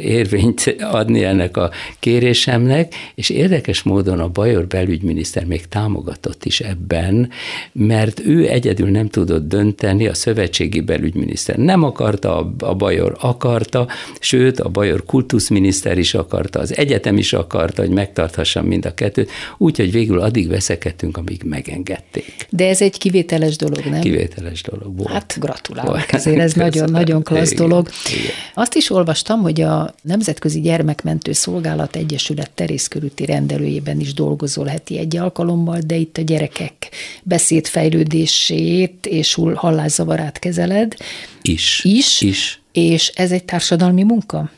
érvényt 0.00 0.76
adni 0.80 1.24
ennek 1.24 1.56
a 1.56 1.70
kérésemnek, 1.98 2.94
és 3.14 3.28
érdekes 3.28 3.82
módon 3.82 4.20
a 4.20 4.28
Bajor 4.28 4.66
belügyminiszter 4.66 5.44
még 5.44 5.68
támogatott 5.68 6.44
is 6.44 6.60
ebben, 6.60 7.30
mert 7.72 8.20
ő 8.20 8.48
egyedül 8.48 8.88
nem 8.88 9.08
tudott 9.08 9.48
dönteni, 9.48 10.06
a 10.06 10.14
szövetségi 10.14 10.80
belügyminiszter 10.80 11.56
nem 11.56 11.82
akarta, 11.82 12.54
a 12.58 12.74
Bajor 12.74 13.16
akarta, 13.20 13.88
sőt, 14.20 14.60
a 14.60 14.68
Bajor 14.68 15.04
kultuszminiszter 15.04 15.98
is 15.98 16.14
akarta, 16.14 16.58
az 16.60 16.76
egyetem 16.76 17.16
is 17.16 17.32
akarta, 17.32 17.82
hogy 17.82 17.90
megtarthassam 17.90 18.66
mind 18.66 18.86
a 18.86 18.94
kettőt, 18.94 19.30
úgyhogy 19.58 19.92
végül 19.92 20.20
addig 20.20 20.48
veszekedtünk, 20.48 21.16
amíg 21.16 21.42
megengedték. 21.44 22.46
De 22.50 22.68
ez 22.68 22.82
egy 22.82 22.98
kivételes 22.98 23.56
dolog, 23.56 23.84
nem? 23.84 24.00
Kivételes 24.00 24.62
dolog 24.62 24.96
volt. 24.96 25.10
Hát 25.10 25.36
gratulálok, 25.38 26.12
ezért 26.12 26.38
ez 26.38 26.52
nagyon-nagyon 26.64 27.22
klassz 27.22 27.54
dolog. 27.54 27.88
Igen. 28.12 28.29
Azt 28.54 28.74
is 28.74 28.90
olvastam, 28.90 29.40
hogy 29.40 29.60
a 29.60 29.94
Nemzetközi 30.02 30.60
Gyermekmentő 30.60 31.32
Szolgálat 31.32 31.96
Egyesület 31.96 32.50
terészkörúti 32.50 33.24
rendelőjében 33.24 34.00
is 34.00 34.14
dolgozol 34.14 34.66
heti 34.66 34.98
egy 34.98 35.16
alkalommal, 35.16 35.78
de 35.86 35.96
itt 35.96 36.16
a 36.16 36.22
gyerekek 36.22 36.90
beszédfejlődését 37.22 39.06
és 39.06 39.38
hallászavarát 39.54 40.38
kezeled. 40.38 40.94
Is. 41.42 41.80
Is. 41.84 42.20
Is 42.20 42.59
És 42.72 43.08
ez 43.08 43.32
egy 43.32 43.44
társadalmi 43.44 44.02
munka? 44.02 44.50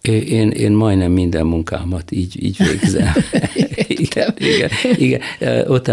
Én, 0.00 0.50
én 0.50 0.72
majdnem 0.72 1.12
minden 1.12 1.46
munkámat 1.46 2.10
így, 2.10 2.44
így 2.44 2.56
végzem. 2.58 3.12
igen, 3.88 4.34
igen, 4.38 4.70
igen. 4.96 5.20
Ott, 5.66 5.86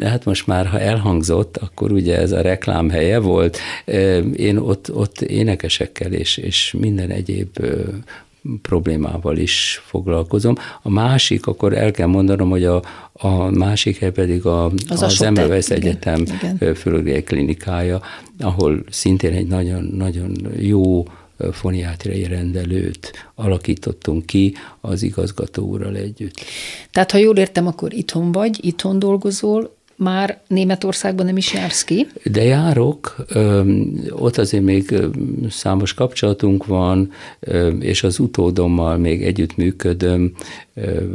hát 0.00 0.24
most 0.24 0.46
már, 0.46 0.66
ha 0.66 0.80
elhangzott, 0.80 1.56
akkor 1.56 1.92
ugye 1.92 2.16
ez 2.16 2.32
a 2.32 2.40
reklám 2.40 2.90
helye 2.90 3.18
volt. 3.18 3.58
Én 4.36 4.56
ott, 4.56 4.94
ott 4.94 5.20
énekesekkel 5.20 6.12
és, 6.12 6.36
és 6.36 6.74
minden 6.78 7.10
egyéb 7.10 7.58
problémával 8.62 9.36
is 9.36 9.82
foglalkozom. 9.84 10.54
A 10.82 10.90
másik, 10.90 11.46
akkor 11.46 11.72
el 11.72 11.90
kell 11.90 12.06
mondanom, 12.06 12.50
hogy 12.50 12.64
a, 12.64 12.82
a 13.12 13.50
másik 13.50 13.98
hely 13.98 14.10
pedig 14.10 14.46
a, 14.46 14.64
az, 14.88 15.02
az 15.02 15.22
Emmelweis 15.22 15.68
Egyetem 15.68 16.24
fölögriai 16.74 17.22
klinikája, 17.22 18.00
ahol 18.40 18.84
szintén 18.90 19.32
egy 19.32 19.46
nagyon, 19.46 19.84
nagyon 19.84 20.36
jó 20.58 21.04
foniátriai 21.52 22.26
rendelőt 22.26 23.12
alakítottunk 23.34 24.26
ki 24.26 24.54
az 24.80 25.02
igazgató 25.02 25.66
úrral 25.66 25.96
együtt. 25.96 26.40
Tehát, 26.90 27.10
ha 27.10 27.18
jól 27.18 27.36
értem, 27.36 27.66
akkor 27.66 27.92
itthon 27.92 28.32
vagy, 28.32 28.64
itthon 28.64 28.98
dolgozol, 28.98 29.76
már 29.98 30.40
Németországban 30.46 31.26
nem 31.26 31.36
is 31.36 31.52
jársz 31.52 31.84
ki? 31.84 32.06
De 32.24 32.42
járok, 32.42 33.16
ott 34.10 34.36
azért 34.36 34.62
még 34.64 34.94
számos 35.48 35.94
kapcsolatunk 35.94 36.66
van, 36.66 37.10
és 37.80 38.02
az 38.02 38.18
utódommal 38.18 38.96
még 38.96 39.22
együttműködöm, 39.22 40.32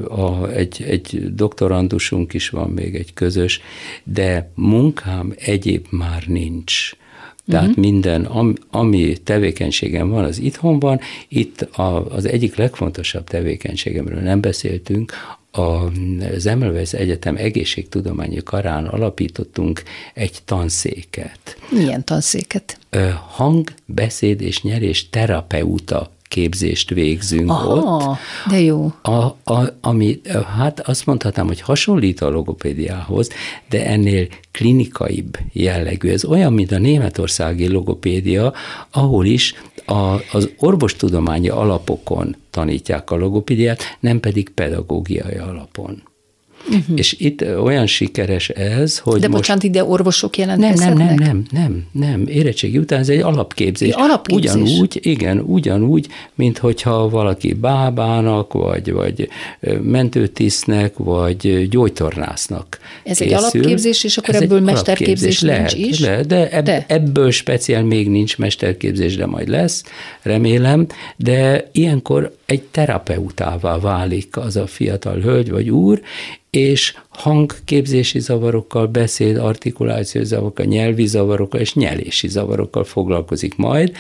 a, 0.10 0.48
egy, 0.48 0.84
egy 0.88 1.34
doktorandusunk 1.36 2.34
is 2.34 2.50
van 2.50 2.70
még 2.70 2.96
egy 2.96 3.14
közös, 3.14 3.62
de 4.04 4.52
munkám 4.56 5.34
egyéb 5.38 5.86
már 5.90 6.24
nincs. 6.28 6.92
Tehát 7.48 7.68
uh-huh. 7.68 7.84
minden, 7.84 8.26
ami, 8.26 8.54
ami 8.72 9.18
tevékenységem 9.24 10.10
van, 10.10 10.24
az 10.24 10.40
itthon 10.40 10.80
van. 10.80 11.00
Itt 11.28 11.62
a, 11.62 12.14
az 12.16 12.26
egyik 12.26 12.56
legfontosabb 12.56 13.24
tevékenységemről 13.24 14.20
nem 14.20 14.42
beszéltünk, 14.42 15.14
az 15.54 16.46
Emelweis 16.46 16.94
Egyetem 16.94 17.36
egészségtudományi 17.36 18.44
karán 18.44 18.86
alapítottunk 18.86 19.84
egy 20.14 20.40
tanszéket. 20.46 21.58
Milyen 21.70 22.04
tanszéket? 22.04 22.78
Hang, 23.30 23.74
beszéd 23.86 24.42
és 24.42 24.62
nyerés 24.62 25.10
terapeuta 25.10 26.12
képzést 26.34 26.90
végzünk 26.90 27.50
Aha, 27.50 27.74
ott. 27.76 28.18
de 28.50 28.60
jó. 28.60 28.92
A, 29.02 29.12
a, 29.54 29.74
ami, 29.82 30.22
hát 30.58 30.80
azt 30.80 31.06
mondhatnám, 31.06 31.48
hogy 31.48 31.62
hasonlít 31.62 32.22
a 32.22 32.30
logopédiához, 32.30 33.30
de 33.70 33.86
ennél 33.86 34.28
klinikaibb 34.52 35.38
jellegű. 35.52 36.10
Ez 36.10 36.26
olyan, 36.26 36.54
mint 36.54 36.72
a 36.72 36.78
németországi 36.78 37.68
logopédia, 37.68 38.54
ahol 38.92 39.26
is 39.26 39.54
a, 39.86 40.20
az 40.32 40.50
orvostudományi 40.58 41.50
alapokon 41.50 42.36
tanítják 42.50 43.12
a 43.12 43.16
logopédiát, 43.16 43.84
nem 44.00 44.20
pedig 44.20 44.50
pedagógiai 44.50 45.36
alapon. 45.38 46.04
Uh-huh. 46.68 46.98
És 46.98 47.16
itt 47.20 47.42
olyan 47.58 47.86
sikeres 47.86 48.50
ez, 48.50 48.98
hogy 48.98 49.20
De 49.20 49.28
most... 49.28 49.40
bocsánat, 49.40 49.64
ide 49.64 49.84
orvosok 49.84 50.38
jelentkezhetnek? 50.38 51.08
Nem, 51.08 51.16
nem, 51.16 51.46
nem, 51.52 51.86
nem, 51.92 52.10
nem. 52.10 52.28
Érettségi 52.28 52.78
után 52.78 53.00
ez 53.00 53.10
egy 53.10 53.20
alapképzés. 53.20 53.88
Egy 53.88 53.96
alapképzés. 53.98 54.52
Ugyanúgy, 54.54 55.00
igen, 55.02 55.40
ugyanúgy, 55.40 56.08
mint 56.36 56.58
hogyha 56.58 57.10
valaki 57.10 57.54
bábának, 57.54 58.54
vagy, 58.54 58.92
vagy 58.92 59.30
mentőtisztnek, 59.82 60.94
vagy 60.98 61.70
gyógytornásznak 61.70 62.80
Ez 63.04 63.18
készül. 63.18 63.34
egy 63.34 63.40
alapképzés, 63.40 64.04
és 64.04 64.18
akkor 64.18 64.36
ez 64.36 64.42
ebből 64.42 64.60
mesterképzés 64.60 65.42
lehet, 65.42 65.76
nincs 65.76 65.90
is? 65.90 66.00
Lehet, 66.00 66.28
de, 66.28 66.50
ebb, 66.50 66.66
de 66.66 66.86
ebből 66.88 67.32
speciál 67.32 67.84
még 67.84 68.10
nincs 68.10 68.38
mesterképzés, 68.38 69.16
de 69.16 69.26
majd 69.26 69.48
lesz, 69.48 69.84
remélem, 70.22 70.88
de 71.16 71.70
ilyenkor 71.72 72.36
egy 72.46 72.62
terapeutává 72.62 73.80
válik 73.80 74.38
az 74.38 74.56
a 74.56 74.68
fiatal 74.68 75.20
hölgy 75.20 75.52
vagy 75.52 75.70
úr, 75.70 76.02
és 76.56 76.96
hangképzési 77.10 78.20
zavarokkal, 78.20 78.88
beszéd, 78.88 79.38
artikulációs 79.38 80.26
zavarokkal, 80.26 80.66
nyelvi 80.66 81.06
zavarokkal 81.06 81.60
és 81.60 81.74
nyelési 81.74 82.28
zavarokkal 82.28 82.84
foglalkozik 82.84 83.56
majd. 83.56 83.96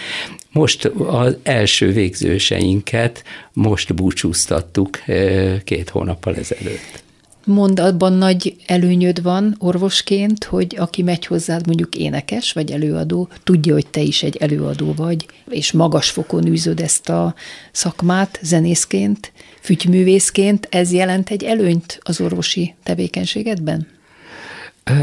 Most 0.51 0.85
az 1.07 1.37
első 1.43 1.91
végzőseinket 1.91 3.23
most 3.53 3.95
búcsúztattuk 3.95 4.99
eh, 5.05 5.59
két 5.63 5.89
hónappal 5.89 6.35
ezelőtt. 6.35 7.03
Mond, 7.45 7.79
abban 7.79 8.13
nagy 8.13 8.55
előnyöd 8.65 9.21
van 9.21 9.55
orvosként, 9.59 10.43
hogy 10.43 10.75
aki 10.79 11.01
megy 11.01 11.25
hozzád 11.25 11.65
mondjuk 11.65 11.95
énekes 11.95 12.51
vagy 12.51 12.71
előadó, 12.71 13.29
tudja, 13.43 13.73
hogy 13.73 13.87
te 13.87 14.01
is 14.01 14.23
egy 14.23 14.37
előadó 14.37 14.93
vagy, 14.93 15.25
és 15.49 15.71
magas 15.71 16.09
fokon 16.09 16.47
űzöd 16.47 16.79
ezt 16.79 17.09
a 17.09 17.35
szakmát 17.71 18.39
zenészként, 18.41 19.31
fügyművészként. 19.61 20.67
Ez 20.71 20.91
jelent 20.91 21.29
egy 21.29 21.43
előnyt 21.43 21.99
az 22.03 22.21
orvosi 22.21 22.73
tevékenységedben? 22.83 23.92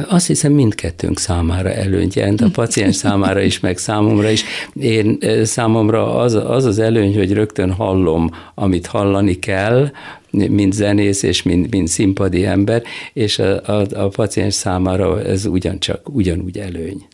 Azt 0.09 0.27
hiszem 0.27 0.53
mindkettőnk 0.53 1.19
számára 1.19 1.73
előnyt 1.73 2.15
jelent, 2.15 2.41
a 2.41 2.51
paciens 2.61 2.97
számára 2.97 3.41
is, 3.41 3.61
meg 3.61 3.79
számomra 3.79 4.31
is. 4.31 4.45
Én 4.81 5.19
számomra 5.43 6.15
az 6.15 6.35
az, 6.35 6.65
az 6.65 6.79
előny, 6.79 7.17
hogy 7.17 7.33
rögtön 7.33 7.73
hallom, 7.73 8.31
amit 8.55 8.87
hallani 8.87 9.39
kell, 9.39 9.91
mint 10.31 10.73
zenész 10.73 11.23
és 11.23 11.43
mint, 11.43 11.71
mint 11.71 11.89
színpadi 11.89 12.45
ember, 12.45 12.83
és 13.13 13.39
a, 13.39 13.67
a, 13.67 13.87
a 13.95 14.09
paciens 14.09 14.55
számára 14.55 15.23
ez 15.23 15.47
ugyancsak 15.47 16.09
ugyanúgy 16.09 16.59
előny. 16.59 17.07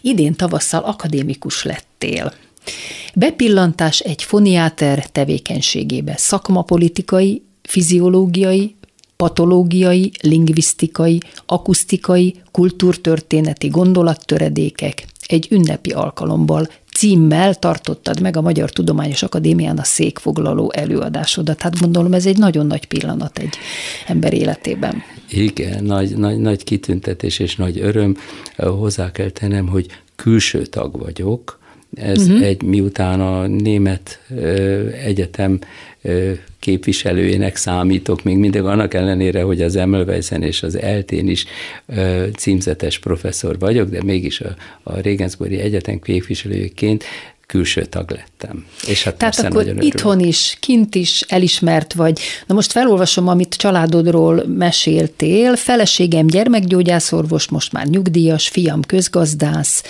Idén 0.00 0.34
tavasszal 0.34 0.82
akadémikus 0.82 1.64
lettél. 1.64 2.32
Bepillantás 3.14 4.00
egy 4.00 4.22
foniáter 4.22 5.06
tevékenységébe 5.06 6.14
szakmapolitikai, 6.16 7.42
fiziológiai, 7.62 8.74
patológiai, 9.22 10.12
lingvisztikai, 10.22 11.20
akusztikai, 11.46 12.34
kultúrtörténeti 12.50 13.68
gondolattöredékek 13.68 15.04
egy 15.26 15.48
ünnepi 15.50 15.90
alkalommal 15.90 16.68
címmel 16.94 17.54
tartottad 17.54 18.20
meg 18.20 18.36
a 18.36 18.40
Magyar 18.40 18.70
Tudományos 18.70 19.22
Akadémián 19.22 19.78
a 19.78 19.84
székfoglaló 19.84 20.72
előadásodat. 20.74 21.62
Hát 21.62 21.80
gondolom 21.80 22.12
ez 22.12 22.26
egy 22.26 22.38
nagyon 22.38 22.66
nagy 22.66 22.86
pillanat 22.86 23.38
egy 23.38 23.54
ember 24.06 24.32
életében. 24.32 25.02
Igen, 25.28 25.84
nagy, 25.84 26.16
nagy, 26.16 26.38
nagy 26.38 26.64
kitüntetés 26.64 27.38
és 27.38 27.56
nagy 27.56 27.78
öröm. 27.80 28.16
Hozzá 28.56 29.12
kell 29.12 29.30
tennem, 29.30 29.68
hogy 29.68 29.86
külső 30.16 30.66
tag 30.66 30.98
vagyok, 30.98 31.58
ez 31.94 32.22
uh-huh. 32.22 32.42
egy, 32.42 32.62
miután 32.62 33.20
a 33.20 33.46
német 33.46 34.20
ö, 34.36 34.88
egyetem 34.88 35.58
ö, 36.02 36.32
képviselőjének 36.58 37.56
számítok, 37.56 38.22
még 38.22 38.36
mindig 38.36 38.62
annak 38.62 38.94
ellenére, 38.94 39.42
hogy 39.42 39.62
az 39.62 39.76
Emelweisen 39.76 40.42
és 40.42 40.62
az 40.62 40.78
eltén 40.78 41.28
is 41.28 41.44
ö, 41.86 42.26
címzetes 42.36 42.98
professzor 42.98 43.58
vagyok, 43.58 43.88
de 43.90 44.02
mégis 44.02 44.40
a, 44.40 44.54
a 44.82 45.00
Regensburgi 45.00 45.58
Egyetem 45.58 46.00
képviselőjeként 46.00 47.04
külső 47.52 47.84
tag 47.84 48.10
lettem. 48.10 48.66
És 48.86 49.04
hát 49.04 49.14
Tehát 49.14 49.38
akkor 49.38 49.64
nagyon 49.64 49.80
itthon 49.80 50.20
is, 50.20 50.56
kint 50.60 50.94
is 50.94 51.20
elismert 51.20 51.92
vagy. 51.92 52.20
Na 52.46 52.54
most 52.54 52.72
felolvasom, 52.72 53.28
amit 53.28 53.54
családodról 53.54 54.44
meséltél. 54.46 55.56
Feleségem 55.56 56.26
gyermekgyógyászorvos, 56.26 57.48
most 57.48 57.72
már 57.72 57.86
nyugdíjas, 57.86 58.48
fiam 58.48 58.82
közgazdász, 58.82 59.82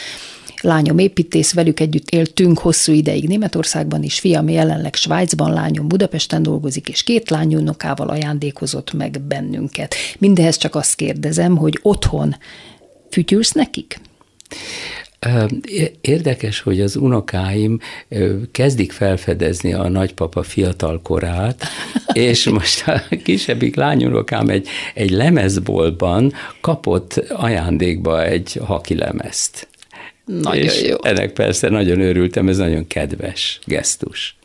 lányom 0.63 0.99
építész, 0.99 1.53
velük 1.53 1.81
együtt 1.81 2.11
éltünk 2.11 2.59
hosszú 2.59 2.93
ideig 2.93 3.29
Németországban 3.29 4.03
is, 4.03 4.19
fiam 4.19 4.49
jelenleg 4.49 4.95
Svájcban, 4.95 5.53
lányom 5.53 5.89
Budapesten 5.89 6.43
dolgozik, 6.43 6.89
és 6.89 7.03
két 7.03 7.31
lányunokával 7.31 8.09
ajándékozott 8.09 8.93
meg 8.93 9.21
bennünket. 9.21 9.95
Mindehez 10.19 10.57
csak 10.57 10.75
azt 10.75 10.95
kérdezem, 10.95 11.57
hogy 11.57 11.79
otthon 11.83 12.37
fütyülsz 13.11 13.53
nekik? 13.53 14.01
Érdekes, 16.01 16.61
hogy 16.61 16.81
az 16.81 16.97
unokáim 16.97 17.79
kezdik 18.53 18.93
felfedezni 18.93 19.73
a 19.73 19.89
nagypapa 19.89 20.43
fiatal 20.43 21.01
korát, 21.03 21.65
és 22.13 22.49
most 22.49 22.89
a 22.89 23.03
kisebbik 23.23 23.77
lányunokám 23.77 24.49
egy, 24.49 24.69
egy 24.95 25.11
lemezboltban 25.11 26.33
kapott 26.61 27.15
ajándékba 27.29 28.25
egy 28.25 28.61
haki 28.65 28.95
lemezt. 28.95 29.69
Nagyon 30.25 30.65
és 30.65 30.83
jó. 30.83 30.97
ennek 31.03 31.33
persze 31.33 31.69
nagyon 31.69 32.01
örültem, 32.01 32.49
ez 32.49 32.57
nagyon 32.57 32.87
kedves 32.87 33.59
gesztus. 33.65 34.37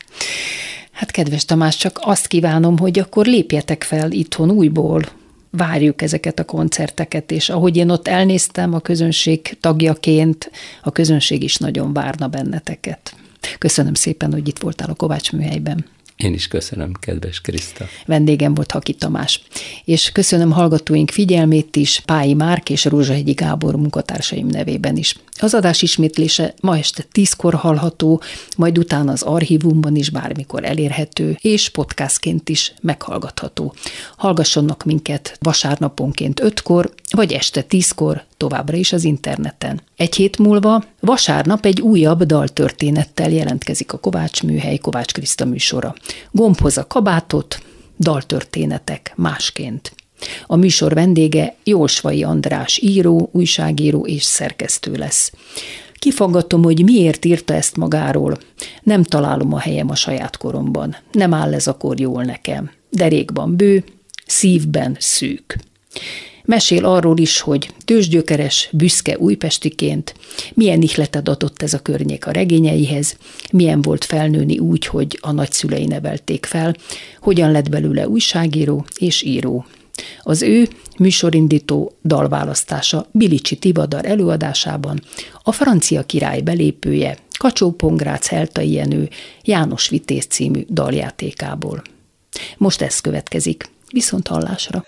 Hát 0.92 1.12
kedves 1.12 1.46
Tamás, 1.46 1.78
csak 1.78 2.00
azt 2.02 2.28
kívánom, 2.28 2.78
hogy 2.78 3.00
akkor 3.00 3.26
lépjetek 3.26 3.84
fel 3.84 4.12
itthon 4.12 4.52
újból, 4.52 5.02
várjuk 5.50 6.02
ezeket 6.02 6.40
a 6.40 6.44
koncerteket, 6.44 7.32
és 7.32 7.50
ahogy 7.50 7.78
én 7.78 7.90
ott 7.90 8.08
elnéztem 8.08 8.74
a 8.74 8.80
közönség 8.80 9.58
tagjaként, 9.60 10.52
a 10.84 10.92
közönség 10.92 11.44
is 11.44 11.58
nagyon 11.58 11.94
várna 11.94 12.28
benneteket. 12.28 13.16
Köszönöm 13.58 13.94
szépen, 13.94 14.32
hogy 14.32 14.48
itt 14.48 14.60
voltál 14.60 14.90
a 14.90 14.94
Kovács 14.94 15.32
műhelyben. 15.32 15.86
Én 16.16 16.34
is 16.34 16.48
köszönöm, 16.48 16.92
kedves 17.00 17.42
Kriszta. 17.42 17.86
Vendégem 18.06 18.54
volt 18.54 18.72
Haki 18.72 18.94
Tamás. 18.94 19.42
És 19.86 20.12
köszönöm 20.12 20.52
hallgatóink 20.52 21.12
figyelmét 21.12 21.76
is, 21.76 22.02
Pályi 22.06 22.34
Márk 22.34 22.70
és 22.70 22.86
Rózsahegyi 22.86 23.32
Gábor 23.32 23.76
munkatársaim 23.76 24.48
nevében 24.48 24.98
is. 24.98 25.16
Az 25.40 25.54
adás 25.54 25.82
ismétlése 25.82 26.54
ma 26.62 26.78
este 26.78 27.06
tízkor 27.12 27.54
hallható, 27.54 28.22
majd 28.58 28.78
utána 28.78 29.12
az 29.12 29.22
archívumban 29.22 29.96
is 29.96 30.10
bármikor 30.10 30.64
elérhető, 30.66 31.38
és 31.42 31.70
podcastként 31.70 32.50
is 32.50 32.74
meghallgatható. 32.82 33.74
Hallgassanak 34.18 34.84
minket 34.84 35.38
vasárnaponként 35.40 36.40
ötkor, 36.40 36.94
vagy 37.10 37.34
este 37.34 37.62
tízkor, 37.62 38.24
továbbra 38.38 38.78
is 38.78 38.94
az 38.94 39.04
interneten. 39.04 39.82
Egy 39.96 40.16
hét 40.16 40.38
múlva 40.38 40.84
vasárnap 41.00 41.66
egy 41.66 41.82
újabb 41.82 42.24
daltörténettel 42.24 43.30
jelentkezik 43.30 43.94
a 43.94 43.98
Kovács 43.98 44.44
Műhely 44.44 44.78
Kovács 44.78 45.12
Kriszta 45.12 45.46
műsora. 45.46 45.96
Gombhoz 46.32 46.78
a 46.78 46.88
kabátot, 46.88 47.62
daltörténetek 48.00 49.14
másként. 49.16 49.92
A 50.46 50.56
műsor 50.56 50.94
vendége 50.94 51.56
Jósvai 51.64 52.24
András 52.24 52.78
író, 52.78 53.30
újságíró 53.34 54.06
és 54.06 54.24
szerkesztő 54.24 54.94
lesz. 54.94 55.32
Kifaggatom, 55.94 56.64
hogy 56.64 56.84
miért 56.84 57.26
írta 57.26 57.54
ezt 57.54 57.78
magáról. 57.78 58.38
Nem 58.84 59.04
találom 59.04 59.54
a 59.54 59.60
helyem 59.60 59.90
a 59.90 59.96
saját 59.96 60.38
koromban. 60.38 60.96
Nem 61.12 61.34
áll 61.34 61.54
ez 61.54 61.68
a 61.68 61.78
kor 61.78 62.00
jól 62.00 62.24
nekem. 62.24 62.72
Derékban 62.90 63.56
bő, 63.56 63.84
szívben 64.26 64.96
szűk. 65.00 65.58
Mesél 66.48 66.86
arról 66.86 67.18
is, 67.18 67.40
hogy 67.40 67.70
tőzsgyökeres, 67.86 68.70
büszke 68.72 69.18
újpestiként 69.18 70.16
milyen 70.54 70.82
ihletet 70.82 71.28
adott 71.28 71.62
ez 71.62 71.74
a 71.74 71.80
környék 71.80 72.28
a 72.28 72.32
regényeihez, 72.32 73.18
milyen 73.52 73.82
volt 73.82 74.06
felnőni 74.06 74.60
úgy, 74.60 74.86
hogy 74.86 75.20
a 75.22 75.32
nagyszülei 75.32 75.86
nevelték 75.86 76.46
fel, 76.46 76.76
hogyan 77.22 77.52
lett 77.52 77.70
belőle 77.70 78.08
újságíró 78.08 78.86
és 78.98 79.22
író. 79.22 79.66
Az 80.22 80.42
ő 80.42 80.68
műsorindító 80.98 81.92
dalválasztása 82.04 83.06
Bilicsi 83.12 83.56
Tivadar 83.56 84.06
előadásában 84.06 85.02
a 85.44 85.52
francia 85.52 86.04
király 86.04 86.42
belépője 86.42 87.18
Kacsó 87.38 87.72
Pongrác 87.72 88.28
Helta 88.28 88.62
Jenő 88.62 89.10
János 89.44 89.90
Vitéz 89.90 90.26
című 90.26 90.66
daljátékából. 90.70 91.82
Most 92.58 92.82
ez 92.82 93.00
következik. 93.00 93.70
Viszont 93.92 94.28
hallásra! 94.28 94.84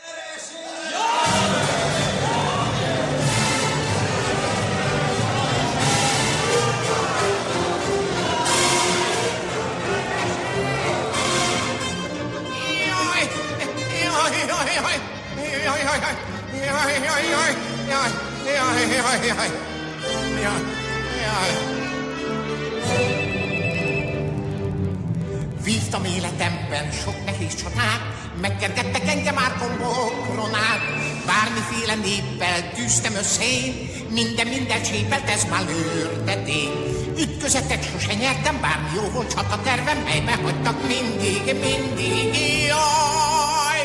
Vívtam 25.64 26.06
életemben 26.06 26.92
sok 26.92 27.26
nehéz 27.26 27.56
csatát, 27.56 28.02
megkergettek 28.42 29.08
engem 29.08 29.38
árkombokron 29.38 30.54
át. 30.54 30.82
Bármiféle 31.26 31.96
néppel 31.96 32.72
tűztem 32.72 33.14
összén, 33.16 33.90
minden 34.10 34.48
minden 34.48 34.82
csépelt, 34.84 35.30
ez 35.30 35.44
már 35.50 35.62
lőrteték. 35.66 36.70
Ütközetet 37.18 37.90
sose 37.92 38.14
nyertem, 38.14 38.62
bármi 38.62 38.90
jó 38.96 39.10
volt 39.14 39.34
csatatervem, 39.34 39.98
melybe 39.98 40.40
hagytak 40.44 40.88
mindig, 40.88 41.42
mindig, 41.46 42.36
jaj! 42.68 43.82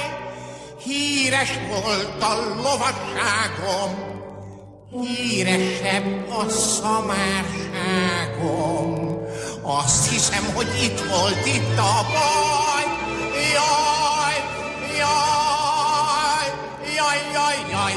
Híres 0.84 1.52
volt 1.68 2.22
a 2.22 2.34
lovasságom, 2.62 4.03
híresebb 5.02 6.28
a 6.30 6.48
szamárságom. 6.48 7.22
Azt 9.62 10.10
hiszem, 10.10 10.44
hogy 10.54 10.68
itt 10.82 11.00
volt 11.00 11.46
itt 11.46 11.78
a 11.78 12.06
baj. 12.12 12.84
Jaj, 13.54 14.36
jaj, 14.98 16.46
jaj, 16.96 17.18
jaj, 17.32 17.56
jaj. 17.70 17.94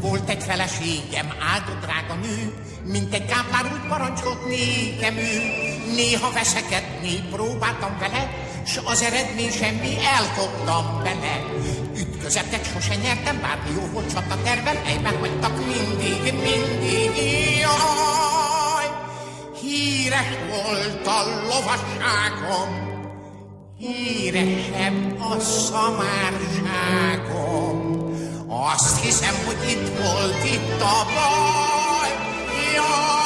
Volt 0.00 0.28
egy 0.28 0.42
feleségem, 0.42 1.32
áldott 1.52 1.80
drága 1.80 2.14
nő, 2.14 2.52
mint 2.84 3.14
egy 3.14 3.24
káplár 3.24 3.64
úgy 3.72 3.88
parancsolt 3.88 4.46
nékem 4.46 5.16
ő. 5.16 5.40
Néha 5.94 6.32
veszekedni 6.32 7.28
próbáltam 7.30 7.98
vele, 7.98 8.30
s 8.66 8.80
az 8.84 9.02
eredmény 9.02 9.50
semmi, 9.50 9.96
elkoptam 10.04 11.02
bele. 11.02 11.44
Ütközetet 11.98 12.64
sose 12.72 12.94
nyertem, 12.94 13.40
bármi 13.40 13.70
jó 13.74 13.86
volt 13.92 14.12
csata 14.12 14.36
tervem, 14.44 14.76
egyben 14.86 15.18
hagytak 15.18 15.56
mindig, 15.66 16.32
mindig, 16.32 17.10
jaj! 17.58 18.86
Híres 19.60 20.28
volt 20.48 21.06
a 21.06 21.24
lovasságom, 21.48 22.68
híresebb 23.78 25.20
a 25.20 25.40
szamárságom. 25.40 26.54
Azt 28.74 29.04
hiszem, 29.04 29.34
hogy 29.46 29.70
itt 29.70 29.88
volt 29.98 30.44
itt 30.44 30.80
a 30.80 31.04
baj, 31.04 32.10
jaj! 32.74 33.25